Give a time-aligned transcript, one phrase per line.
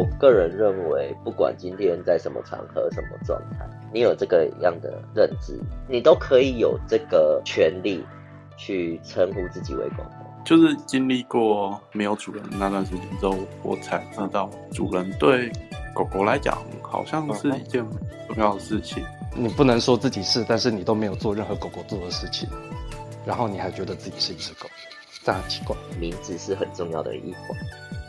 [0.00, 8.02] 我个人认为，不管今天在什么场合、什么状态，你有这个样的认知，你都可以有这个权利
[8.56, 10.26] 去称呼自己为狗狗。
[10.42, 15.52] 就是经历过没有主人那段时间之后，我才知道主人对
[15.94, 17.86] 狗狗来讲好像是一件
[18.26, 19.04] 重要的事情。
[19.36, 22.48] 你不能说自己是，但是你都没有做任何狗狗做的事情，
[23.26, 24.66] 然后你还觉得自己是一只狗，
[25.22, 25.76] 这样很奇怪。
[25.98, 27.58] 名字是很重要的一环，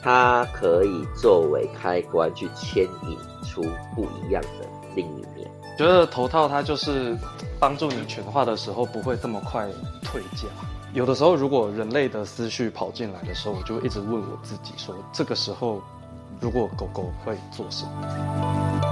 [0.01, 3.61] 它可以作为开关去牵引出
[3.95, 5.49] 不一样的另一面。
[5.77, 7.17] 觉得头套它就是
[7.59, 9.67] 帮助你全化的时候不会这么快
[10.03, 10.49] 退掉。
[10.93, 15.81] 有的时候，如果人类的思绪跑进来的时候，我就一直问我自己说：这个时候，
[16.41, 18.90] 如果狗狗会做什么？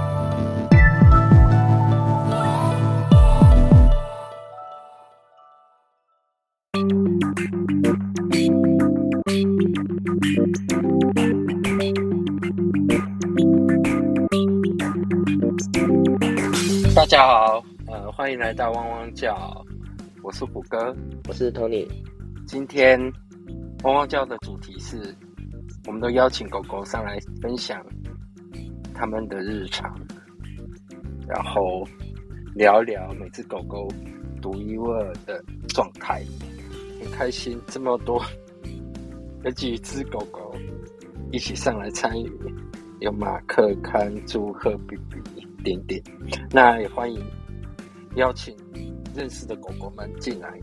[18.30, 19.66] 欢迎来到汪汪叫，
[20.22, 20.94] 我是虎哥，
[21.26, 21.84] 我是 Tony。
[22.46, 22.96] 今天
[23.82, 25.12] 汪汪叫的主题是，
[25.88, 27.84] 我们都邀请狗狗上来分享
[28.94, 29.92] 他们的日常，
[31.26, 31.84] 然后
[32.54, 33.88] 聊聊每只狗狗
[34.40, 36.22] 独一无二的状态。
[37.02, 38.24] 很开心，这么多
[39.42, 40.54] 有几只狗狗
[41.32, 42.32] 一起上来参与，
[43.00, 45.18] 有马克、看朱赫比比。
[45.62, 46.02] 点点，
[46.50, 47.22] 那也欢迎
[48.16, 48.56] 邀请
[49.14, 50.58] 认识的狗狗们进来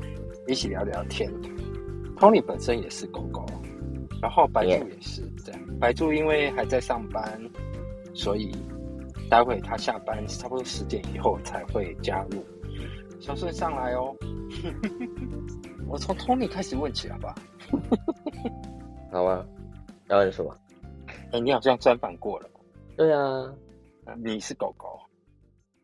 [0.48, 1.31] 一起聊聊天。
[2.17, 3.45] Tony 本身也是狗狗，
[4.22, 5.62] 然后白柱也是这样。
[5.80, 7.40] 白柱因为还在上班，
[8.14, 8.52] 所以
[9.30, 12.44] 待会他下班差不多十点以后才会加入。
[13.20, 14.16] 小顺上来哦，
[15.88, 17.36] 我从 Tony 开始问起，好吧
[19.12, 19.20] 好？
[19.20, 19.45] 好啊，
[20.09, 20.56] 要问什么？
[21.31, 22.50] 哎，你好像专访过了。
[22.95, 23.53] 对啊。
[24.23, 24.98] 你是狗狗，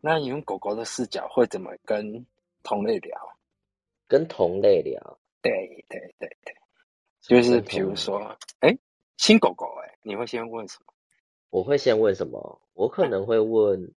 [0.06, 2.26] 那你用狗狗的视角会怎么跟
[2.62, 3.18] 同类聊？
[4.06, 5.18] 跟同类聊？
[5.42, 6.54] 对对对对，
[7.22, 8.78] 就是比如说，哎，
[9.16, 10.94] 新狗狗，哎，你会先问什么？
[11.52, 12.62] 我会先问什么？
[12.74, 13.94] 我可能会问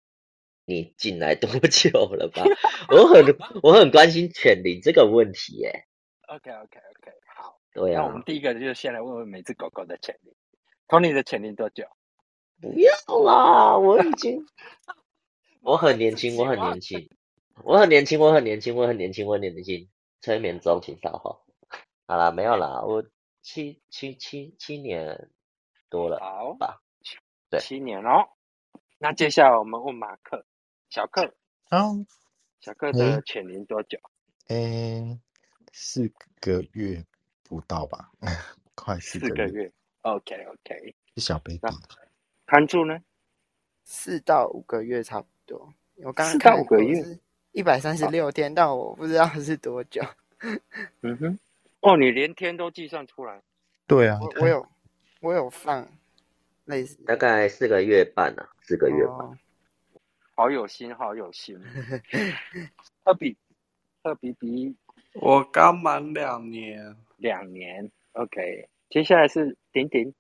[0.65, 2.45] 你进来多久了吧？
[2.89, 3.25] 我很
[3.65, 5.87] 我很关心犬龄这个问题，耶。
[6.29, 8.03] OK OK OK，好，对啊。
[8.03, 10.33] 那我们第一个就先来问问每只狗狗的犬龄。
[10.87, 11.85] Tony 的犬龄多久？
[12.61, 12.93] 不要
[13.25, 13.77] 啦！
[13.77, 14.47] 我已经，
[15.67, 17.11] 我很年轻，我很年轻，
[17.65, 19.89] 我很年轻，我很年轻，我很年轻，我很年轻。
[20.21, 21.45] 催眠中，请稍后。
[22.07, 23.05] 好啦，没有啦，我
[23.43, 25.29] 七七七七年
[25.91, 26.81] 多了，好吧？
[27.51, 28.29] 对，七年哦。
[28.99, 30.47] 那接下来我们问马克，
[30.89, 31.35] 小克，
[31.71, 32.07] 嗯，
[32.61, 33.99] 小克的犬龄多久？
[34.47, 35.21] 嗯，
[35.73, 36.09] 四
[36.41, 37.05] 个月
[37.43, 38.13] 不到吧？
[38.77, 39.73] 快四个月。
[40.03, 41.59] OK OK，是小 baby。
[42.47, 43.01] 看住呢，
[43.83, 45.73] 四到五个月差不多。
[46.05, 47.03] 我刚四到五个月，
[47.53, 50.03] 一百三十六天，但我不知道是多久。
[51.01, 51.39] 嗯哼，
[51.81, 53.41] 哦，你连天都计算出来？
[53.87, 54.67] 对啊，我我有
[55.21, 55.89] 我有放
[56.67, 59.39] 类似，大概四个月半啊，四个月半。
[60.35, 61.59] 好有心，好有心。
[63.05, 63.35] 二比
[64.03, 64.77] 二比比，
[65.15, 67.91] 我刚满两年，两年。
[68.13, 70.13] OK，接下来是点点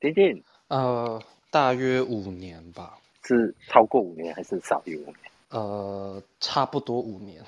[0.00, 1.22] 点点，呃。
[1.50, 5.16] 大约五年吧，是超过五年还是少于五年？
[5.50, 7.42] 呃，差不多五年。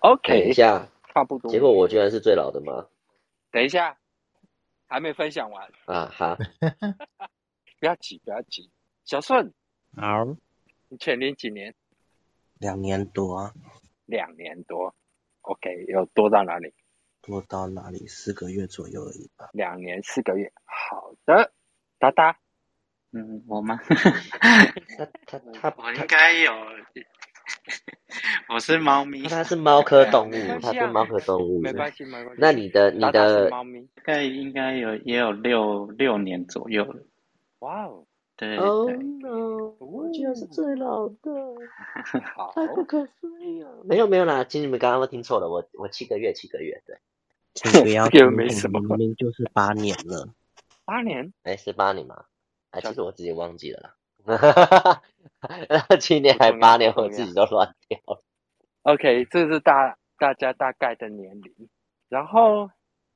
[0.00, 1.50] OK，等一下，差不多。
[1.50, 2.86] 结果我居然是最老的吗？
[3.50, 3.98] 等一下，
[4.86, 6.10] 还没分享完啊！
[6.12, 6.36] 好，
[7.80, 8.70] 不要急，不要急。
[9.04, 9.52] 小顺，
[9.96, 10.24] 好，
[10.88, 11.74] 你全龄几年？
[12.58, 13.52] 两年多。
[14.06, 14.94] 两年多
[15.42, 16.72] ，OK，有多到哪里？
[17.22, 18.06] 多到哪里？
[18.06, 19.50] 四个月左右而已吧。
[19.52, 21.52] 两年四个月，好的，
[21.98, 22.38] 哒哒。
[23.12, 23.80] 嗯，我吗？
[23.88, 26.52] 他 他他， 我应该有。
[28.48, 29.22] 我是猫咪。
[29.24, 31.60] 他是猫科动物，他是猫科动物。
[31.60, 32.34] 没关系，没关系。
[32.38, 37.02] 那你的你的猫咪，大概应该有也有六六年左右了。
[37.60, 38.04] 哇哦！
[38.36, 38.66] 对对。
[38.66, 41.30] 我居然是最老的，
[42.54, 43.70] 太不可思议了。
[43.84, 46.96] 没有没有啦，其实你们刚刚都听错了，我我七个月七个月，对。
[47.54, 50.28] 这个要没什么，明明就是八年了。
[50.84, 51.32] 八年？
[51.42, 52.24] 哎，是八年吗？
[52.70, 55.02] 哎，其实我自己忘记了啦，
[55.98, 58.22] 七年还八年，我自己都乱掉了。
[58.82, 61.68] OK，这是大大家大概的年龄。
[62.08, 62.70] 然后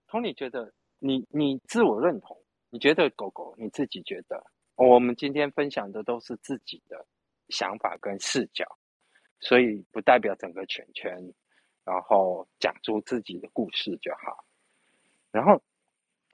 [0.08, 2.36] ，Tony 觉得你你自我认同，
[2.70, 7.06] 你觉得狗狗你自己觉得，我们今天分享的都是自己的
[7.48, 8.64] 想法跟视角，
[9.38, 11.16] 所以不代表整个圈圈，
[11.84, 14.44] 然后讲出自己的故事就好。
[15.30, 15.62] 然后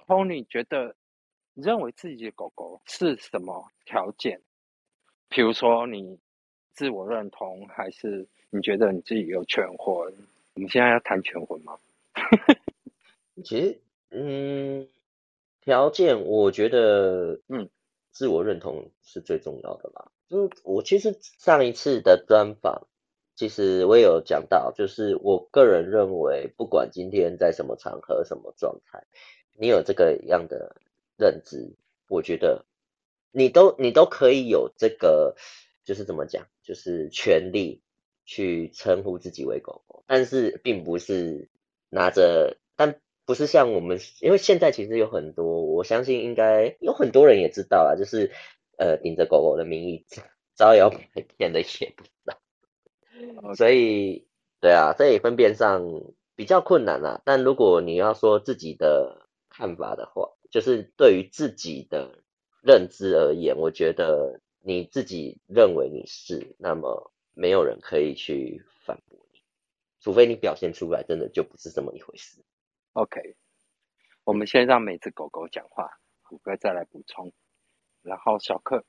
[0.06, 0.96] ，Tony 觉得。
[1.60, 4.40] 你认为自己的狗狗是什么条件？
[5.28, 6.18] 比如说你
[6.72, 10.10] 自我认同，还是你觉得你自己有全婚？
[10.54, 11.78] 我们现在要谈全婚吗？
[13.44, 13.78] 其实，
[14.08, 14.88] 嗯，
[15.60, 17.68] 条件我觉得，嗯，
[18.10, 20.10] 自我认同是最重要的啦。
[20.30, 22.86] 就是我其实上一次的专访，
[23.36, 29.04] 其实我也有讲到，就是我个人认为，不管今天在什么场合、什么状态，
[29.58, 30.74] 你有这个样的
[31.20, 31.76] 认知，
[32.08, 32.64] 我觉得
[33.31, 35.37] 你都你都可以有这个，
[35.84, 37.82] 就是怎么讲，就是权利
[38.25, 41.49] 去称呼自己为狗狗，但是并不是
[41.90, 48.32] 拿着，但不是像我们，因为现在其实有很多，我相信应该有很多人也知道啊，就是
[48.78, 50.06] 呃顶着狗狗的名义
[50.56, 50.99] 招摇摆
[51.37, 54.26] 骗的也不少，所以
[54.61, 55.82] 对啊，这也分辨上
[56.34, 57.23] 比较困难啦。
[57.25, 62.23] 但如果你要说自己的看法的话，就是对于自己的
[62.62, 69.41] 认知而言，我觉得你自己认为你是，那么没有人可以去反驳你，
[70.00, 72.43] 除非你表现出来真的就不是这么一回事。
[72.94, 73.37] OK，
[74.25, 77.32] 我们先让每只狗狗讲话，虎哥再来补充。
[78.02, 78.82] 然后小克，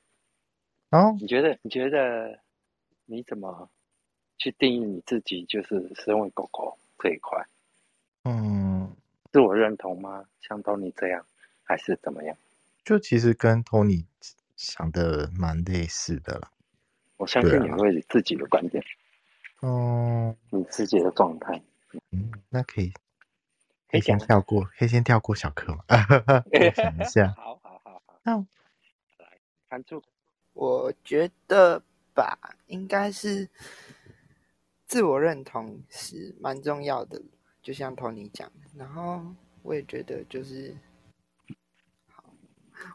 [0.90, 2.40] 哦，你觉得你觉得
[3.04, 3.68] 你怎么
[4.38, 7.46] 去定义你自己，就是身为狗狗这一块，
[8.24, 8.96] 嗯，
[9.30, 10.24] 自我认同吗？
[10.40, 11.26] 像都你这样，
[11.72, 12.36] 还是怎么样？
[12.84, 14.04] 就其实跟 Tony
[14.56, 16.50] 想的蛮类似的啦。
[17.16, 18.84] 我相信你会有自己的观点，
[19.60, 21.62] 哦，你自己的状态。
[22.10, 22.92] 嗯，那可以，
[23.90, 25.82] 可以先跳过，可以先跳过小课嘛？
[26.52, 29.38] 我想一下， 好好好好，那来
[29.70, 30.02] 看住。
[30.52, 31.82] 我觉得
[32.12, 33.48] 吧，应该是
[34.86, 37.22] 自我认同是蛮重要的，
[37.62, 38.66] 就像 Tony 讲的。
[38.76, 39.24] 然后
[39.62, 40.91] 我也觉得就是，好，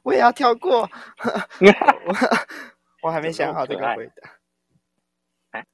[0.03, 0.81] 我也要跳过，
[1.61, 2.13] 我
[3.03, 5.65] 我还没想好这个回答。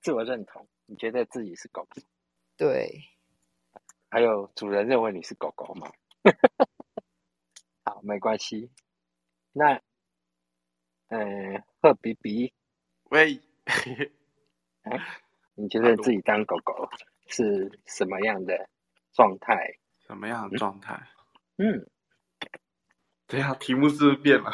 [0.00, 2.00] 自我认同，你觉得自己是狗狗，
[2.56, 3.02] 对，
[4.08, 5.90] 还有主人认为你是狗狗吗？
[7.84, 8.70] 好，没关系。
[9.52, 9.80] 那，
[11.08, 12.52] 呃，贺比比，
[13.10, 13.40] 喂，
[15.56, 16.88] 你觉得自己当狗狗
[17.26, 18.68] 是什么样的
[19.12, 19.78] 状态？
[20.06, 20.94] 什么样的状态？
[21.56, 21.86] 嗯，等
[23.32, 24.50] 一下题目是不是变了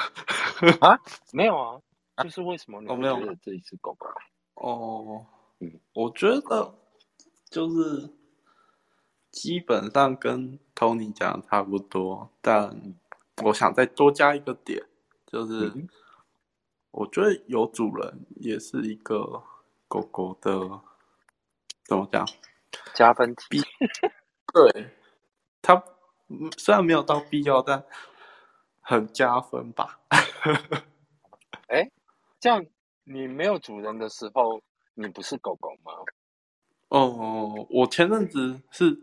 [0.80, 0.98] 啊？
[1.32, 1.80] 没有啊，
[2.24, 4.08] 就是为什么你会哦没有觉得自己是狗狗？
[4.54, 5.26] 哦
[5.60, 6.74] 嗯，我觉得
[7.50, 8.10] 就是
[9.30, 12.94] 基本上跟 Tony 讲的差不多，但
[13.42, 14.82] 我想再多加一个点，
[15.26, 15.88] 就是嗯
[16.92, 19.42] 我觉得有主人也是一个
[19.88, 20.80] 狗狗的
[21.84, 22.26] 怎么讲？
[22.94, 23.62] 加分题。
[24.52, 24.90] 对，
[25.62, 25.74] 它
[26.28, 27.82] 嗯虽然没有到必要，但
[28.82, 29.98] 很加分吧。
[31.68, 31.90] 哎
[32.38, 32.66] 这样，
[33.04, 34.60] 你没有主人的时候，
[34.94, 35.92] 你不是狗狗吗？
[36.88, 39.00] 哦，我前阵子是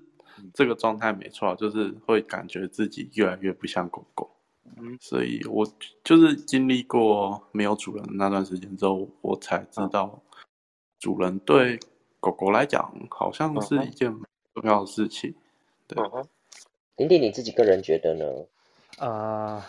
[0.53, 4.29] 这个状态没错，就是会感觉自己越来越不像狗狗，
[4.77, 5.65] 嗯，所以我
[6.03, 10.21] 就是经历过没有主人的那段时间之后，我才知道
[10.99, 11.79] 主人对
[12.19, 14.21] 狗狗来讲好像是一件蛮
[14.53, 15.33] 重要的事情。
[15.87, 16.27] 对嗯哼，
[16.95, 18.25] 丁丁，你自己个人觉得呢？
[19.00, 19.63] 呃，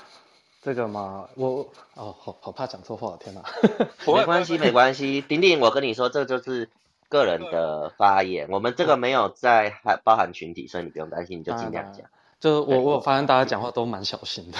[0.61, 3.43] 这个嘛，我哦，好好怕讲错话，天哪！
[4.07, 5.21] 没关系，没关系。
[5.21, 6.69] 丁丁，我跟你说，这就是
[7.09, 12.07] 个人的发言，我们这个没有在含包含群体，所以你不用担心，你就尽量讲。
[12.41, 14.59] 就是我我有发现大家讲话都蛮小心的。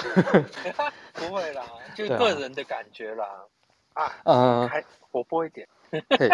[1.13, 1.63] 不会啦，
[1.95, 3.25] 就个人的感觉啦。
[3.93, 5.67] 啊，呃，还活泼一点。
[5.91, 6.29] 嘿，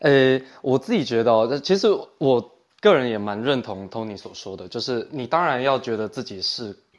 [0.38, 6.89] 呃，我自己觉得哦，这其实我个人也蛮认同 Tony 所说的，就是你当然要觉得自己是狗，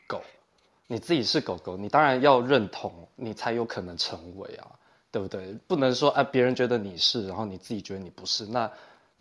[0.92, 4.68] 你自己是狗狗，你当然要认同，你才有可能成为啊，
[5.10, 5.54] 对不对？
[5.66, 8.70] 不能说啊，别人觉得你是，然后你自己觉得你不是，那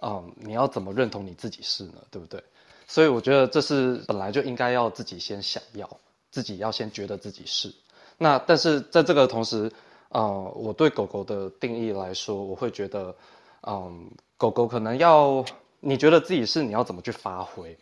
[0.03, 2.03] 嗯，你要怎么认同你自己是呢？
[2.11, 2.43] 对不对？
[2.89, 5.89] 所以我觉得这是本来就应该要自己先想要，
[6.33, 7.73] 自己要先觉得自己是。
[8.19, 9.71] 那但是在这个同时，
[10.09, 13.15] 呃，我对狗狗的定义来说，我会觉得，
[13.63, 15.45] 嗯，狗狗可能要
[15.79, 17.79] 你觉得自己是你要怎么去发挥，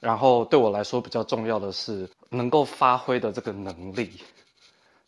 [0.00, 4.20] 然后对我来说比较重要的是能够发挥的这个能力，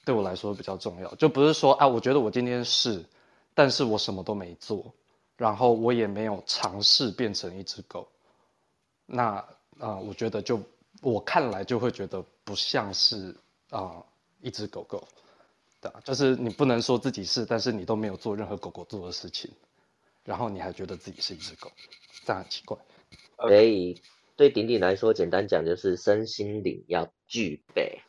[0.04, 3.04] 对我来说比较重要，就不是说啊，我觉得我今天是，
[3.54, 4.92] 但是我什么都没做，
[5.36, 8.08] 然后我也没有尝试变成一只狗，
[9.06, 9.44] 那
[9.78, 10.60] 啊、我觉得就
[11.02, 13.36] 我看来就会觉得不像是
[13.70, 14.02] 啊、
[14.40, 15.06] 一只狗狗。
[15.80, 19.48] 对啊，就是你不能说自己是，但是你都没有做任何狗狗做的事情，
[20.24, 21.70] 然后你还觉得自己是一只狗，
[22.24, 22.76] 这样很奇怪。
[23.36, 24.02] 所以
[24.38, 28.00] 对顶顶来说，简单讲就是身心灵要具备。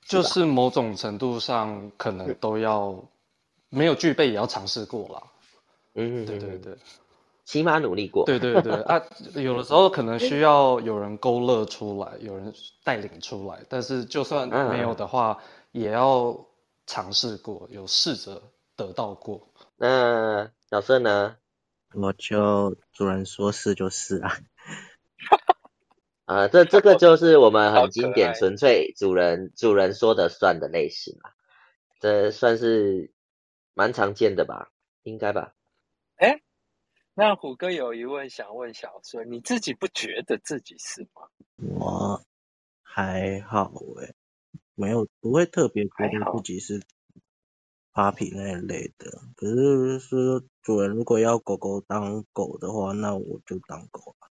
[0.00, 3.06] 就是某种程度上可能都要
[3.68, 5.22] 没有具备也要尝试过啦。
[5.94, 6.74] 嗯，对对对，
[7.44, 8.24] 起码努力过。
[8.24, 9.02] 对对对啊，
[9.34, 15.38] 有的时候可能需要有人勾勒出来，有人带领出来，但是就算没有的话，
[15.72, 16.46] 也要
[16.86, 18.42] 尝试过，有试着
[18.74, 19.48] 得到过。
[19.76, 21.36] 那小盛呢？
[21.92, 24.38] 我就主人说是就是啊。
[26.24, 31.32] 啊，这这个就是我们很经典、纯粹主人主人说的算的类型啊，
[32.00, 33.12] 这算是
[33.74, 34.70] 蛮常见的吧？
[35.02, 35.54] 应该吧？
[36.16, 36.40] 哎，
[37.12, 41.28] 那虎哥有疑问想问小孙，你自己不觉得自己是吗？
[41.56, 42.22] 我
[42.82, 44.14] 还好哎，
[44.74, 46.80] 没有不会特别觉得自己是
[47.92, 49.10] puppy 那一类的。
[49.36, 54.30] 可是说主人如果要狗狗当狗的话，那我就当狗了。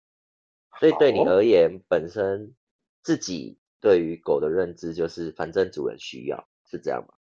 [0.78, 2.54] 所以对你而言，本身
[3.02, 7.14] 自己对于狗的认知就是，反正主人需要，是这样吗？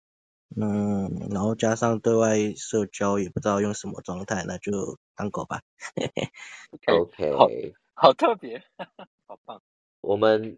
[0.58, 5.62] 嗯，然后加上对外社交也不知道用什么状态，那就当狗吧。
[6.88, 7.48] OK， 好，
[7.94, 8.64] 好特别，
[9.26, 9.62] 好棒。
[10.02, 10.58] 我们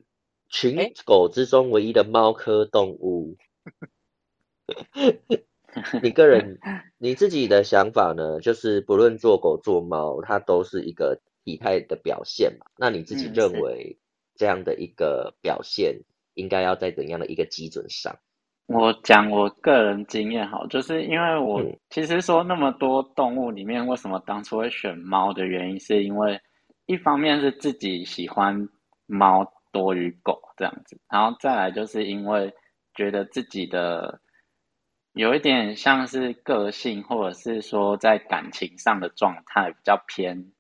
[0.50, 3.38] 群狗之中唯一的猫科动物，
[6.04, 6.60] 你个人
[6.98, 8.40] 你自己的想法呢？
[8.42, 11.22] 就是不论做狗做猫，它都是一个。
[11.48, 13.98] 体态的表现嘛，那你自己认为
[14.36, 16.02] 这样的一个表现
[16.34, 18.14] 应该要在怎样的一个基准上？
[18.66, 26.38] 我讲我个人经验好，就是因为我其实说那么多动物里面，为什么当初会选猫的原因，是因为
[26.86, 28.68] 一方面是自己喜欢
[29.06, 32.54] 猫多于狗这样子，然后再来就是因为
[32.94, 34.20] 觉得自己的
[35.14, 40.52] 有一点像是个性，或者是说在感情上的状态比较偏。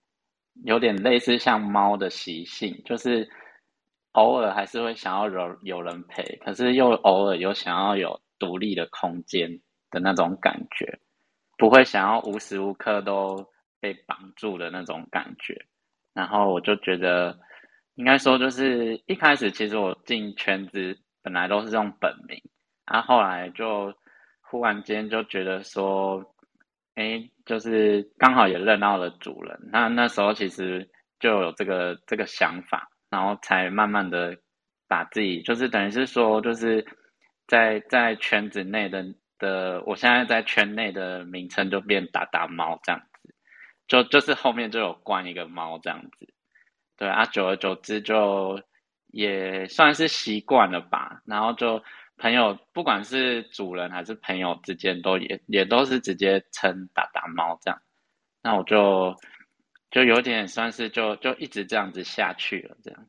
[0.63, 3.29] 有点类似像猫的习性，就是
[4.13, 9.59] 偶尔还是会想要有有人陪，可是又偶尔有想要有独立的空间
[9.91, 10.99] 的那种感觉，
[11.57, 13.47] 不会想要无时无刻都
[13.79, 15.65] 被绑住的那种感觉。
[16.13, 17.37] 然后我就觉得，
[17.95, 22.41] 应该说就是一开始其实我进圈子本来都是用本名，
[22.85, 23.93] 然后后来就
[24.41, 26.33] 忽然间就觉得说。
[26.99, 30.87] 哎，就是刚好也认到了主人，那那时候其实
[31.19, 34.37] 就有这个这个想法，然后才慢慢的
[34.87, 36.85] 把自己，就是等于是说，就是
[37.47, 39.03] 在在圈子内的
[39.39, 43.33] 的，我现在在圈内的名称就变打打猫这样子，
[43.87, 46.27] 就就是后面就有冠一个猫这样子，
[46.97, 48.61] 对啊，久而久之就
[49.07, 51.81] 也算是习惯了吧，然后就。
[52.17, 57.79] 朋友，不管是主人还是朋友之间，都也也都是直接称打打猫这样。
[58.41, 59.15] 那我就
[59.91, 63.07] 就有点算是就就一直这样子下去了这样。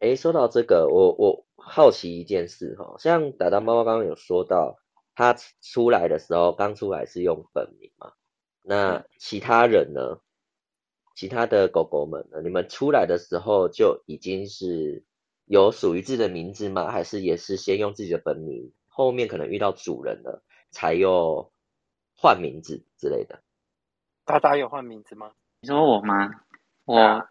[0.00, 4.76] 哎，说到这个，我我好奇一件事哈，像打打猫刚刚有说到，
[5.14, 8.12] 它出来的时候刚出来是用本名嘛？
[8.62, 10.18] 那其他人呢？
[11.14, 12.40] 其他的狗狗们呢？
[12.42, 15.04] 你们出来的时候就已经是？
[15.48, 16.90] 有属于自己的名字吗？
[16.90, 21.50] 还是也是先用自己的本名，后面可能遇到主人了，才又
[22.14, 23.42] 换名字之类的？
[24.26, 25.32] 大大有换名字吗？
[25.62, 26.28] 你说我吗？
[26.84, 27.26] 我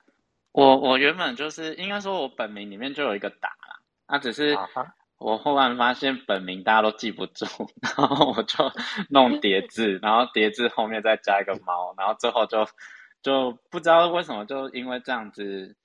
[0.51, 4.57] 我我原本就是应该说，我本名里面就有一个达啦，那只是
[5.19, 7.45] 我忽然发现本名大家都记不住，
[7.81, 8.71] 然后我就
[9.09, 12.65] 弄叠字，然后叠字后面再加一个猫，然后最后就
[13.21, 15.75] 就不知道为什么，就因为这样子。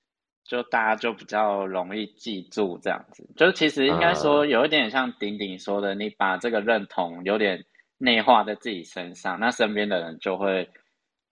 [0.44, 7.64] 就大家就比较容易记住这样子，就其实应该说有一点像顶顶说的，你把这个认同有点
[7.96, 10.68] 内化在自己身上，那身边的人就会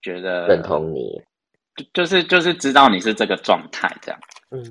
[0.01, 1.21] 觉得认同你，
[1.75, 4.19] 就就是就是知道你是这个状态这样。
[4.49, 4.63] 嗯，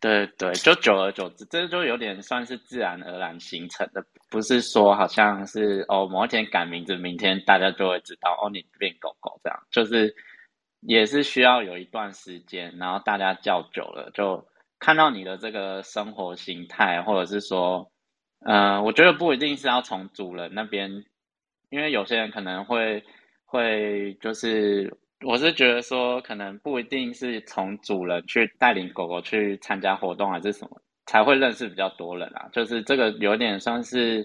[0.00, 10.14] 对对，就久而久之，这就有点算是自然而然形成的，不是说好像是哦某一天改名字，明天大家就会知道哦你变狗狗这样，就是。
[10.80, 14.46] 也是需要有一段时间，然后大家叫久了，就
[14.78, 17.90] 看到你的这个生活形态，或者是说，
[18.46, 21.04] 呃，我觉得不一定是要从主人那边，
[21.70, 23.02] 因为有些人可能会
[23.44, 34.24] 会就是，我是觉得说，可能不一定是从主人去带领狗狗去参加活动还是什么，才会认识比较多人啊，就是这个有点像是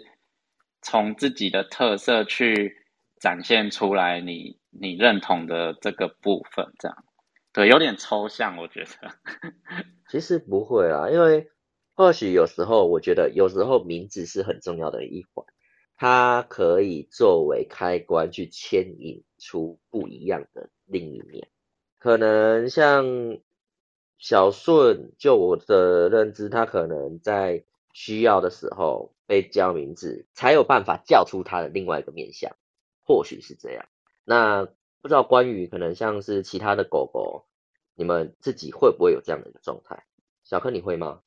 [0.83, 2.71] 从自己的特色去
[3.19, 4.55] 展现出来你。
[4.79, 7.05] 你认同的这个部分，这样
[7.51, 8.89] 对，有点抽象，我觉得。
[10.09, 11.49] 其实不会啦，因为
[11.93, 15.45] 或许有时候，我觉得有时候名字是很重要的一环，
[15.95, 21.49] 它可以作为开关去牵引出不一样的另一面。
[21.99, 23.05] 可能像
[24.17, 27.63] 小顺，就我的认知，他可能在
[27.93, 29.13] 需要的时候。
[29.25, 32.51] 被叫名字，才有办法叫出他的另外一个面相，
[33.05, 33.85] 或许是这样。
[34.25, 34.65] 那
[35.01, 37.45] 不知道关于可能像是其他的狗狗，
[37.95, 40.03] 你们自己会不会有这样的一个状态？
[40.43, 41.21] 小柯你会吗？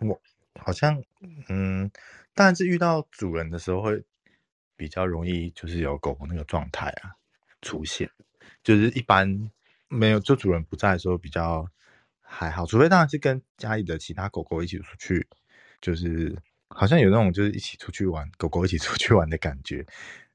[0.00, 0.20] 我
[0.60, 1.02] 好像，
[1.48, 1.90] 嗯，
[2.34, 4.02] 当然是遇到主人的时候会
[4.76, 7.12] 比较容易，就是有狗狗那个状态啊
[7.62, 8.10] 出现，
[8.62, 9.50] 就是一般
[9.88, 11.66] 没有就主人不在的时候比较
[12.20, 15.26] 还好，除非当然是跟家里的其他狗狗一起出去，
[15.80, 16.36] 就是
[16.68, 19.84] 好像有那种就是一起出去玩，狗狗一起出去玩的感觉，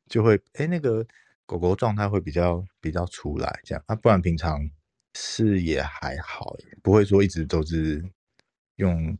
[0.07, 1.05] 就会哎那个
[1.45, 4.59] 狗狗状态会比较比较出来这样，啊不然平常
[5.13, 8.03] 是也还好，不会说一直都是
[8.77, 9.17] 用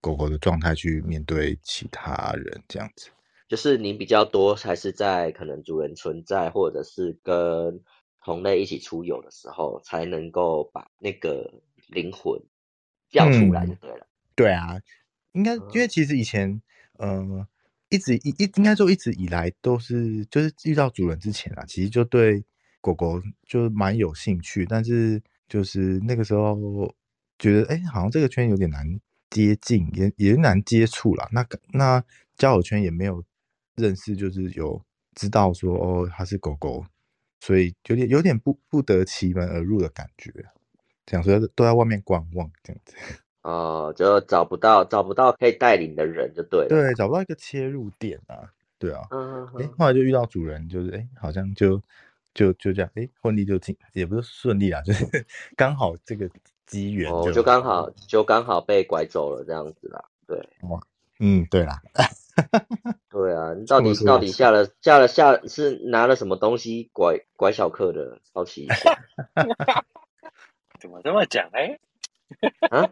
[0.00, 3.10] 狗狗的状态去面对其他人这样子。
[3.48, 7.82] 就是你比较多还是在可能主人存在，或者是跟
[8.24, 11.52] 同类一起出游的时候，才能够把那个
[11.88, 12.40] 灵魂
[13.10, 14.06] 叫出来就对了。
[14.34, 14.80] 对啊，
[15.32, 16.62] 应该因为其实以前，
[16.98, 17.46] 呃，
[17.92, 22.42] 一直一一应该说一直以来都是，就是遇到主人之前啊，其实就对
[22.80, 26.56] 狗狗就蛮有兴趣，但是就是那个时候
[27.38, 31.28] 觉得，哎，好像这个圈有点难接近，也也难接触啦。
[31.32, 32.02] 那那
[32.38, 33.22] 交友圈也没有
[33.76, 34.82] 认识，就是有
[35.14, 36.86] 知道说哦，它是狗狗，
[37.40, 40.32] 所以有点有点不不得其门而入的感觉，
[41.04, 42.94] 这样说都在外面观望这样子。
[43.42, 46.68] 哦，就找不到找不到可以带领的人就对了。
[46.68, 49.02] 对，找不到一个切入点啊，对啊。
[49.10, 51.82] 嗯哎，后来就遇到主人，就是哎，好像就
[52.34, 56.30] 就就这样，哎，顺利就进，也不是顺利啊， 就是刚好这个
[56.66, 60.04] 机缘哦，就刚好就刚好被拐走了这样子啦。
[60.26, 60.80] 对，哇，
[61.18, 61.82] 嗯，对啦。
[63.10, 68.20] 对啊，你到底到底下了下了下是拿了什么东西拐拐小克的？
[68.32, 69.04] 好奇一下。
[70.80, 71.78] 怎么这么讲哎？
[72.70, 72.88] 啊？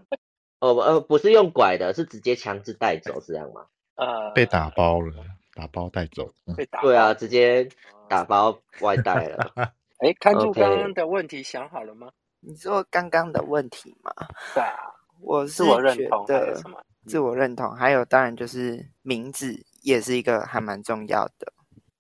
[0.61, 3.67] 哦呃，不是用拐的，是直接强制带走，是这样吗？
[3.97, 5.14] 呃，被打包了，
[5.55, 6.33] 打包带走。
[6.57, 6.81] 被打。
[6.81, 7.69] 对啊，直接
[8.09, 9.52] 打包外带了。
[9.99, 12.11] 哎，看住刚刚的问题想好了吗？
[12.41, 14.13] 你说刚刚的问题吗？
[14.54, 14.78] 对啊，
[15.21, 16.80] 我是我认同的什么？
[17.06, 21.52] 自我认同，还有当然就是名字也是一个还蛮重要的，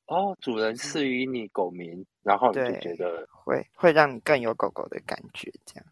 [0.06, 5.86] 哦，主人赐予你狗名，然后你就觉得会会让你更有狗狗的感觉，这样。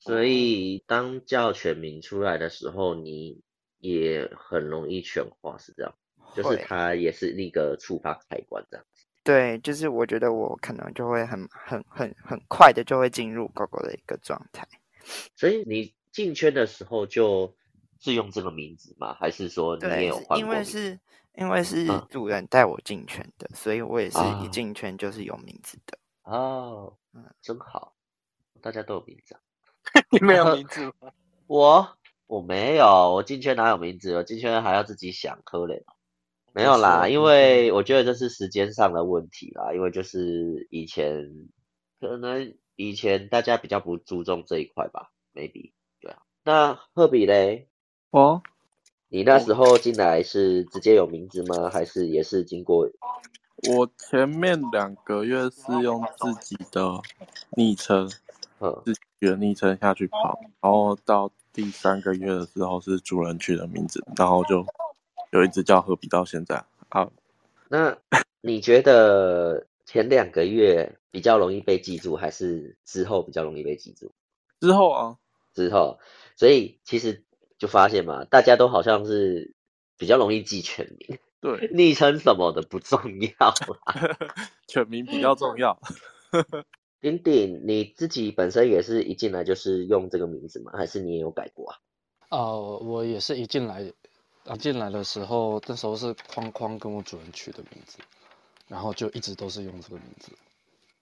[0.00, 3.40] 所以当叫全名出来的时候，你
[3.78, 5.94] 也很容易全化，是这样？
[6.34, 9.06] 就是会它也是那个触发开关这样子。
[9.22, 14.66] 对，就是我觉得我可能就会很很很很快的就会进入狗狗的一个状态。
[15.36, 17.54] 所以你进圈的时候就
[17.98, 19.14] 是用这个名字吗？
[19.14, 20.48] 还是说你也有换过名？
[20.48, 20.98] 为是
[21.34, 25.98] 因为是嗯主人带我进圈的，所以我也是啊一进圈就是有名字的。
[26.22, 27.94] 哦嗯，真好，
[28.62, 29.40] 大家都有名字啊。
[30.10, 31.12] 你没有名字吗？
[31.46, 34.14] 我我没有，我进圈哪有名字？
[34.14, 35.94] 我进圈还要自己想，可怜哦。
[36.52, 41.30] 没有啦，因为我觉得这是时间上的问题啦，因为就是以前
[42.00, 46.22] 可能以前大家比较不注重这一块吧，maybe 对啊。
[46.42, 47.68] 那赫比嘞，
[48.10, 48.42] 哦，
[49.08, 51.70] 你那时候进来是直接有名字吗？
[51.70, 52.88] 还是也是经过？
[53.68, 57.00] 我前面两个月是用自己的
[57.50, 58.10] 昵称，嗯，
[58.84, 64.64] 自己的昵称下去跑，然后到第三个月的时候是主人取的名字，然后就
[65.32, 67.10] 有一只叫何比到现在啊。
[67.68, 67.96] 那
[68.40, 74.12] 你觉得前两个月比较容易被记住，还是之后比较容易被记住？
[74.60, 75.16] 之后啊，
[75.54, 75.98] 之后，
[76.36, 77.24] 所以其实
[77.58, 79.54] 就发现嘛，大家都好像是
[79.96, 84.16] 比较容易记全名，对， 昵称什么的不重要啦。
[84.68, 85.80] 全名比较重要。
[87.00, 90.72] 丁丁，你自己本身也是一进来就是用这个名字吗？
[90.74, 91.78] 还是你也有改过啊？
[92.28, 93.90] 呃，我也是一进来，
[94.44, 97.98] 啊进来的时候，那时候是框框跟我主人取的名字，
[98.68, 100.30] 然后就一直都是用这个名字。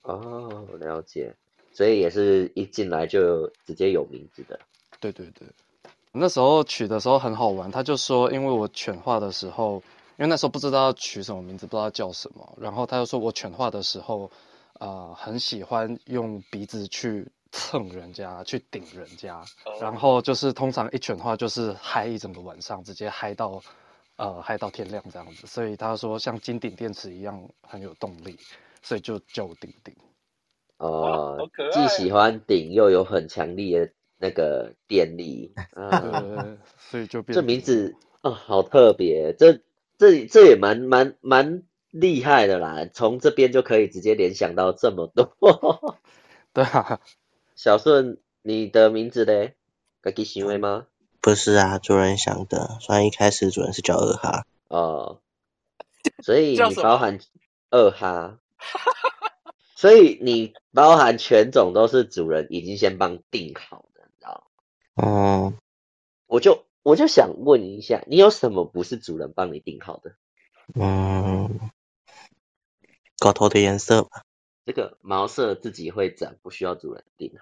[0.03, 1.35] 哦，了解，
[1.73, 4.59] 所以也是一进来就直接有名字的。
[5.01, 5.47] 对对对，
[6.13, 9.83] 那时候取的时候很好玩，他就说，因为我犬化的时候，
[10.17, 14.31] 因为那时候不知道取什么名字，不知道叫什么，然后他就说我犬化的时候，
[14.79, 19.45] 呃，很喜欢用鼻子去蹭人家，去顶人家，
[19.81, 23.61] 然后就是通常一犬化就是嗨一整个晚上，直接嗨到，
[24.17, 28.38] 呃，嗨到天亮这样子，所以他说像金顶电池一样很有动力，
[28.83, 29.95] 所以就叫我顶顶。
[30.79, 39.61] 哦、既喜欢顶又有很强力的那个电力， 对啊，对对，所以就变这名字哦，好特别，这
[39.97, 41.64] 这这也蛮蛮蛮
[42.01, 45.35] 厉害的啦，从这边就可以直接联想到这么多。
[46.53, 47.01] 对啊，
[47.57, 49.55] 小顺，你的名字嘞？
[50.03, 50.87] 自己想的吗？
[51.21, 52.79] 不是啊，主人想的。
[52.81, 55.21] 虽然一开始主人是叫二哈，哦，
[56.23, 57.19] 所以你包含
[57.71, 58.39] 二哈，
[59.75, 64.47] 所以你包含全种都是主人已经先帮定好的，你知道
[64.95, 65.05] 吗？
[65.05, 65.55] 哦，
[66.27, 70.15] 我就我就想问一下，你有什么不是主人帮你定好的？
[70.75, 71.59] 嗯，
[73.18, 74.22] 狗头的颜色吧，
[74.64, 77.33] 这个毛色自己会长，不需要主人定。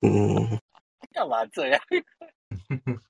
[0.00, 0.60] 嗯，
[1.12, 1.80] 干嘛这样？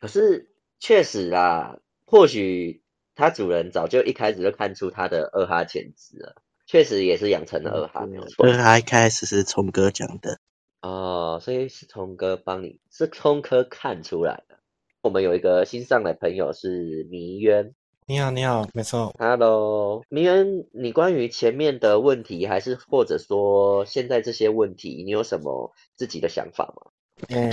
[0.00, 2.82] 可是确实啦，或许
[3.14, 8.52] 它主人早就一开始就看出它的二哈潜质了，确实也是养成了二哈，没有错这。
[8.52, 10.38] 个他一开始是聪哥讲的，
[10.80, 14.58] 哦，所以是聪哥帮你，是聪哥看出来的。
[15.02, 17.74] 我们有一个新上来朋友是迷渊
[18.06, 26.90] 你好，你好，没错，，Hello，迷渊，你关于前面的问题，还是或者说现在这些问题，你有什么自己的想法吗？
[27.28, 27.50] 诶、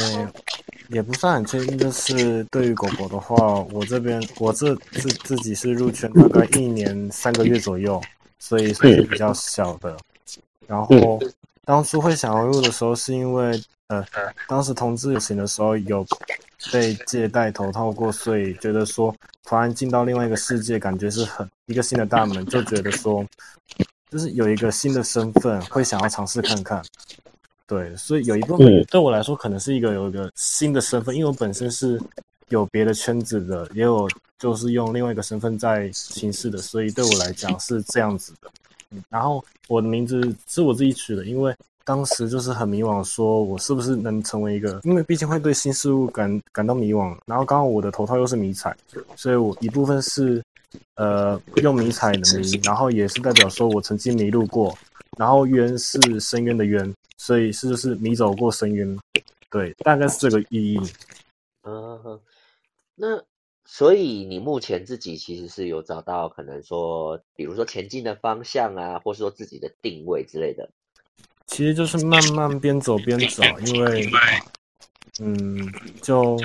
[0.90, 8.02] 也不算很确定，就是对于狗狗的话，我这边我这自自己是入圈大概一年三个月左右，
[8.40, 9.96] 所以算是比较小的。
[10.66, 11.20] 然后
[11.66, 13.52] 当初会想要入的时候，是因为
[13.88, 14.06] 呃，
[14.48, 16.06] 当时同志游行的时候有
[16.72, 23.26] 被借戴头套过，所以觉得说突然进到另外一个世界，感觉是很一个新的大门，就觉得说
[24.10, 26.84] 就是有一个新的身份，会想要尝试看看。
[27.66, 32.02] 对，所以有一部分嗯对我来说，可能是一个有一个新的身份，因为我本身是
[32.50, 38.50] 有别的圈子的，也有就是用另外一个身份在行事的，所以对我来讲是这样子的。
[38.92, 41.54] 嗯，然后我的名字是我自己取的，因为
[41.88, 48.76] 当时就是很迷惘，说我是不是能成为一个，因为毕竟会对新事物感感到迷惘，然后刚好我的头套又是迷彩，
[49.16, 50.44] 所以我一部分是
[50.96, 54.78] 呃用迷彩的迷，然后也是代表说我曾经迷路过，
[55.18, 59.00] 然后渊是深渊的渊，所以是就是迷走过深渊，
[59.50, 60.78] 对，大概是这个意义。
[61.64, 62.20] 嗯，
[62.96, 63.24] 那
[63.64, 70.70] 所以你目前自己其实是有找到可能说，比如说前进的方向啊，或是说自己的定位之类的。
[71.48, 74.10] 其实就是慢慢边走边找，因为
[75.20, 76.38] 嗯，就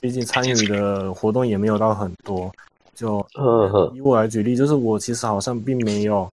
[0.00, 2.50] 毕竟参与的活动也没有到很多，
[2.94, 6.28] 就呵呵以我来举例，就是我其实好像并没有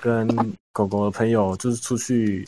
[0.00, 0.28] 跟
[0.72, 2.46] 狗狗的朋友就是出去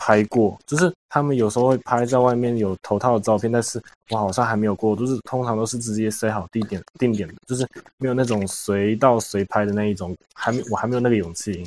[0.00, 7.64] 拍过，就是他们有时候会拍在外面有头套的照片，但是我好像还没有过，就是通常都是直接塞好地点定点的，就是
[7.98, 11.64] 没有那种随到随拍的那一种，还没我还没有那个勇气。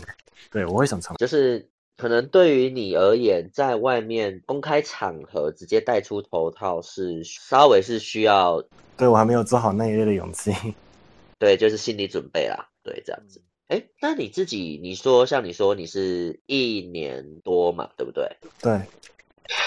[0.49, 1.65] 对，我会想尝就是
[1.97, 8.63] 可能对于你而言，在外面公开场合直接戴出头套是稍微是需要，
[8.95, 10.53] 对我还没有做好那一类的勇气。
[11.39, 13.41] 对，就是心理准备啦，对，这样子。
[13.67, 18.37] 哎，那你自己，你说像你说你是一年多嘛，对不对？
[18.61, 18.81] 对，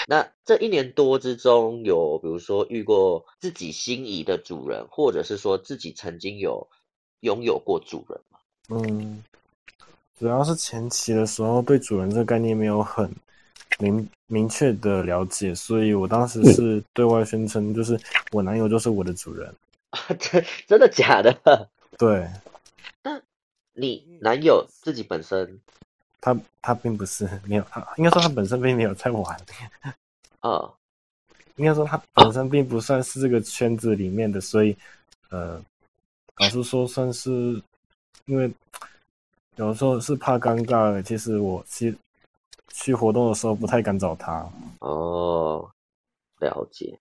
[0.07, 6.67] 那这一年多之中，有比如说遇过自己心仪的主人，或者是说自己曾经有
[7.19, 8.39] 拥有过主人吗？
[8.69, 9.23] 嗯，
[10.21, 13.11] 主要是前期的时候对主人这个概念没有很
[13.79, 17.99] 明明确的了解，所以我当时是对外宣称，就是
[18.31, 19.51] 我男友就是我的主人。
[20.19, 21.35] 真真的假的？
[21.97, 22.29] 对
[23.73, 25.59] 你男友自己本身，
[26.19, 29.41] 他，他并不是没有，他应该说他本身并没有在玩，
[30.41, 30.71] 哦，
[31.55, 34.77] 应该说他本身并不算是这个圈子里面的，所以
[35.31, 35.59] 呃，
[36.35, 37.59] 老实说算是
[38.25, 38.53] 因为
[39.57, 41.03] 有时候是怕尴尬的。
[41.03, 41.95] 其实我去
[42.73, 44.47] 去活动的时候不太敢找他。
[44.79, 45.69] 哦，
[46.39, 46.97] 了解。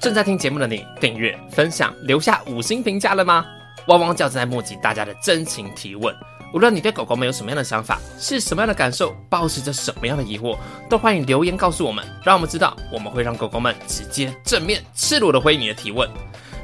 [0.00, 3.44] 正在听节目的你，订阅、分享、留下五星评价了吗？
[3.88, 6.14] 汪汪叫正在募集大家的真情提问，
[6.54, 16.08] 无论你对狗狗们有什么样的想法，是什么样的感受，抱持着什么样的疑惑，都欢迎留言告诉我们，让我们知道，我们会让狗狗们直接、正面、赤裸的回应你的提问。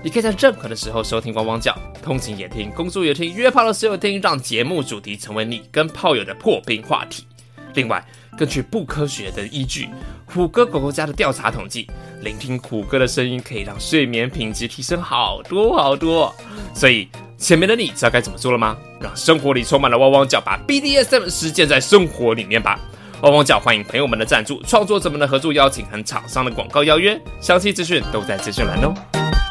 [0.02, 7.26] 你可以在任何的时候收听汪汪叫，通勤也听，工作也听，约炮的时候也听，让节目主题成为你跟炮友的破冰话题。
[7.74, 8.02] 另外，
[8.38, 9.90] 根据不科学的依据，
[10.24, 11.86] 虎哥狗狗家的调查统计，
[12.22, 16.34] 聆听虎哥的声音可以让睡眠品质提升好多好多。
[16.74, 18.76] 所以，前面的你知道该怎么做了吗？
[19.00, 22.80] 让生活里充满了汪汪叫，把 BDSM 实践在生活里面吧。
[23.20, 29.49] 汪汪叫欢迎朋友们的赞助，创作者们的合作邀请和厂商的广告邀约，详细资讯都在资讯栏哦。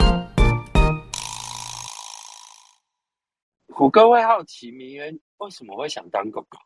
[3.80, 6.60] 虎哥会好奇名媛为什么会想当狗狗？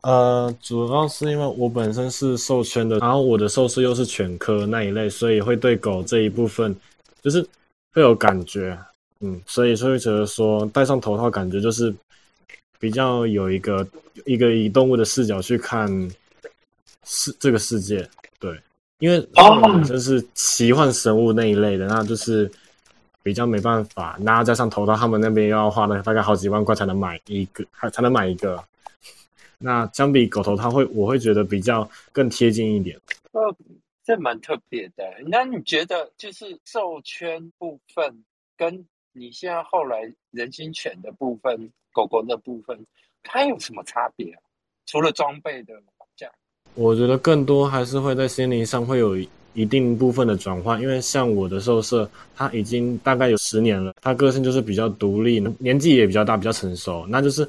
[0.00, 6.74] 呃，主要是因为我本身是兽圈的，然后我的兽是又是犬科那一类，所以会对狗这一部分
[7.20, 7.46] 就是
[7.92, 8.78] 会有感觉，
[9.20, 11.94] 嗯，所以就会觉得说戴上头套，感觉就是
[12.80, 13.86] 比较有一个
[14.24, 15.86] 一个以动物的视角去看
[17.04, 18.08] 世这个世界，
[18.40, 18.58] 对，
[19.00, 22.50] 因为本身是奇幻生物那一类的，那就是
[23.26, 24.16] 比较没办法。
[24.22, 28.62] 然后加上头套，他们那边又要花了大概好几万块才能买一个，还才能买一个。
[29.58, 32.96] 那相比狗头它会，我会觉得比较更贴近一点。
[33.32, 33.52] 呃，
[34.04, 35.04] 这蛮特别的。
[35.26, 38.22] 那你觉得就是授圈部分
[38.56, 42.78] 跟你现在后来人心犬的部分、狗狗的部分，
[43.24, 44.38] 它有什么差别啊？
[44.86, 45.74] 除了装备的
[46.16, 46.32] 这样，
[46.74, 49.16] 我觉得更多还是会在心灵上会有
[49.56, 50.80] 一定部分的转换。
[50.80, 57.04] 因为像我的兽舍，它已经大概有十年了，它个性就是比较独立，年纪也比较大，比较成熟。
[57.08, 57.48] 那就是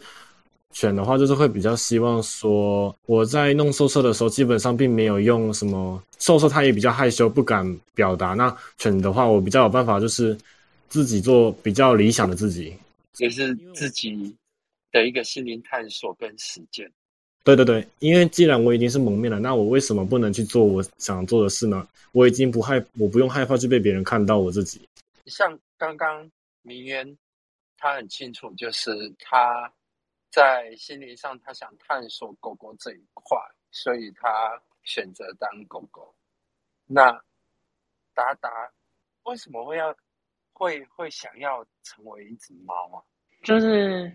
[0.71, 8.33] 犬的话，就是会比较希望说，我在弄兽舍的时候，基本上并没有用什么兽舍，它也比较害羞，不敢表达。
[8.33, 10.35] 那犬的话，我比较有办法，就是
[10.89, 12.73] 自己做比较理想的自己。
[13.17, 14.35] 也是自己
[14.91, 16.89] 的一个心灵探索跟实践。
[17.47, 21.87] 对对对，因为既然我已经是蒙面了，那我为什么不能去做我想做的事呢？
[22.11, 24.85] 我已经不害，我不用害怕去被别人看到我自己。
[25.27, 26.29] 像刚刚
[26.61, 27.17] 明渊，
[27.77, 29.71] 他很清楚，就是他
[30.29, 33.37] 在心灵上，他想探索狗狗这一块，
[33.71, 36.13] 所以他选择当狗狗。
[36.85, 37.13] 那
[38.13, 38.49] 达达
[39.23, 39.95] 为什么会要
[40.51, 42.99] 会会想要成为一只猫啊？
[43.41, 44.11] 就是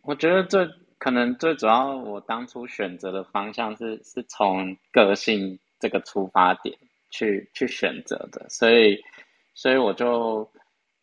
[0.00, 0.66] 我觉得最
[1.02, 6.78] 可能最主要，我当初选择的方向是是从个性这个出发点
[7.10, 9.02] 去去选择的，所以
[9.52, 10.48] 所以我就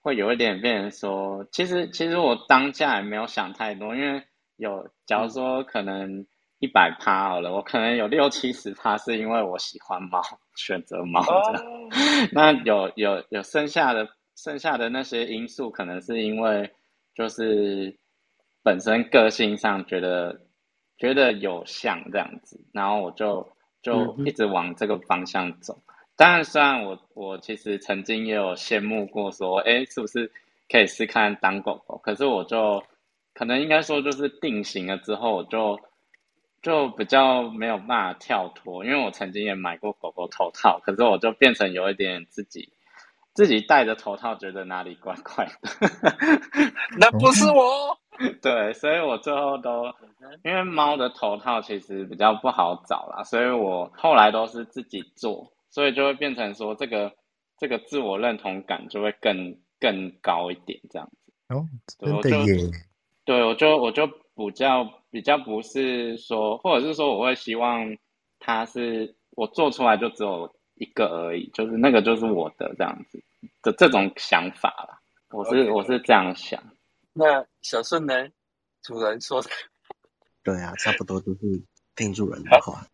[0.02, 4.24] 会有一点变成说，其实其实我当下也没有想太多，因为
[4.56, 6.26] 有假如说可能
[6.60, 10.22] 一百趴好了，我可能有六七十趴是因为我喜欢猫，
[10.56, 11.64] 选择猫这样，
[12.32, 14.08] 那有有有剩下的
[14.38, 16.72] 剩下的那些因素，可能是因为
[17.14, 17.94] 就是。
[18.64, 20.42] 本身个性上觉得
[20.98, 23.48] 觉得有像这样子，然后我就
[23.82, 25.82] 就一直往这个方向走。
[26.16, 30.30] 当然，虽然我我其实曾经也有羡慕过，说，哎，是不是
[30.70, 31.98] 可以试看当狗狗？
[32.04, 32.84] 可是我就
[33.34, 35.80] 可能应该说，就是定型了之后，我就
[36.62, 38.84] 就比较没有办法跳脱。
[38.84, 42.74] 因为我曾经也买过狗狗头套，可是我就变成有一点自己
[43.34, 45.54] 自己戴着头套，觉得哪里怪怪的。
[47.00, 47.98] 那不是我。
[48.42, 49.86] 对，所以我最后都
[50.44, 57.14] 因为猫的头套其实比较不好找啦，所以我后来都是自己做，所以就会变成说这个
[57.58, 61.32] 这个自我认同感就会更更高一点这样子。
[61.48, 61.66] 哦，
[61.98, 62.70] 真的耶！
[63.24, 67.96] 对，我就我就比较比较不是说，或者是说我会希望
[68.40, 73.24] 它是我做出来就只有一个而已，就是那个就是我的这样子
[73.64, 75.00] 的这种想法啦。
[75.32, 76.62] 我是我是这样想。
[77.14, 78.30] 那小顺呢？
[78.82, 79.50] 主人说的，
[80.42, 81.40] 对啊，差不多都是
[81.96, 82.88] 听主人的话。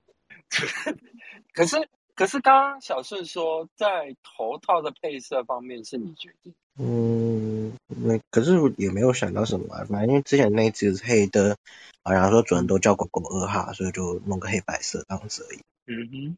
[1.53, 6.55] 可是，可是刚刚小顺说，在头套的配色方面是你决定。
[6.79, 11.55] 嗯，那可是也没有想到什么，啊反正因为之前那只黑的，
[12.03, 15.59] 好像说主人都叫狗狗二号，所以就弄个黑白色这样子而已。
[15.85, 16.37] 嗯哼，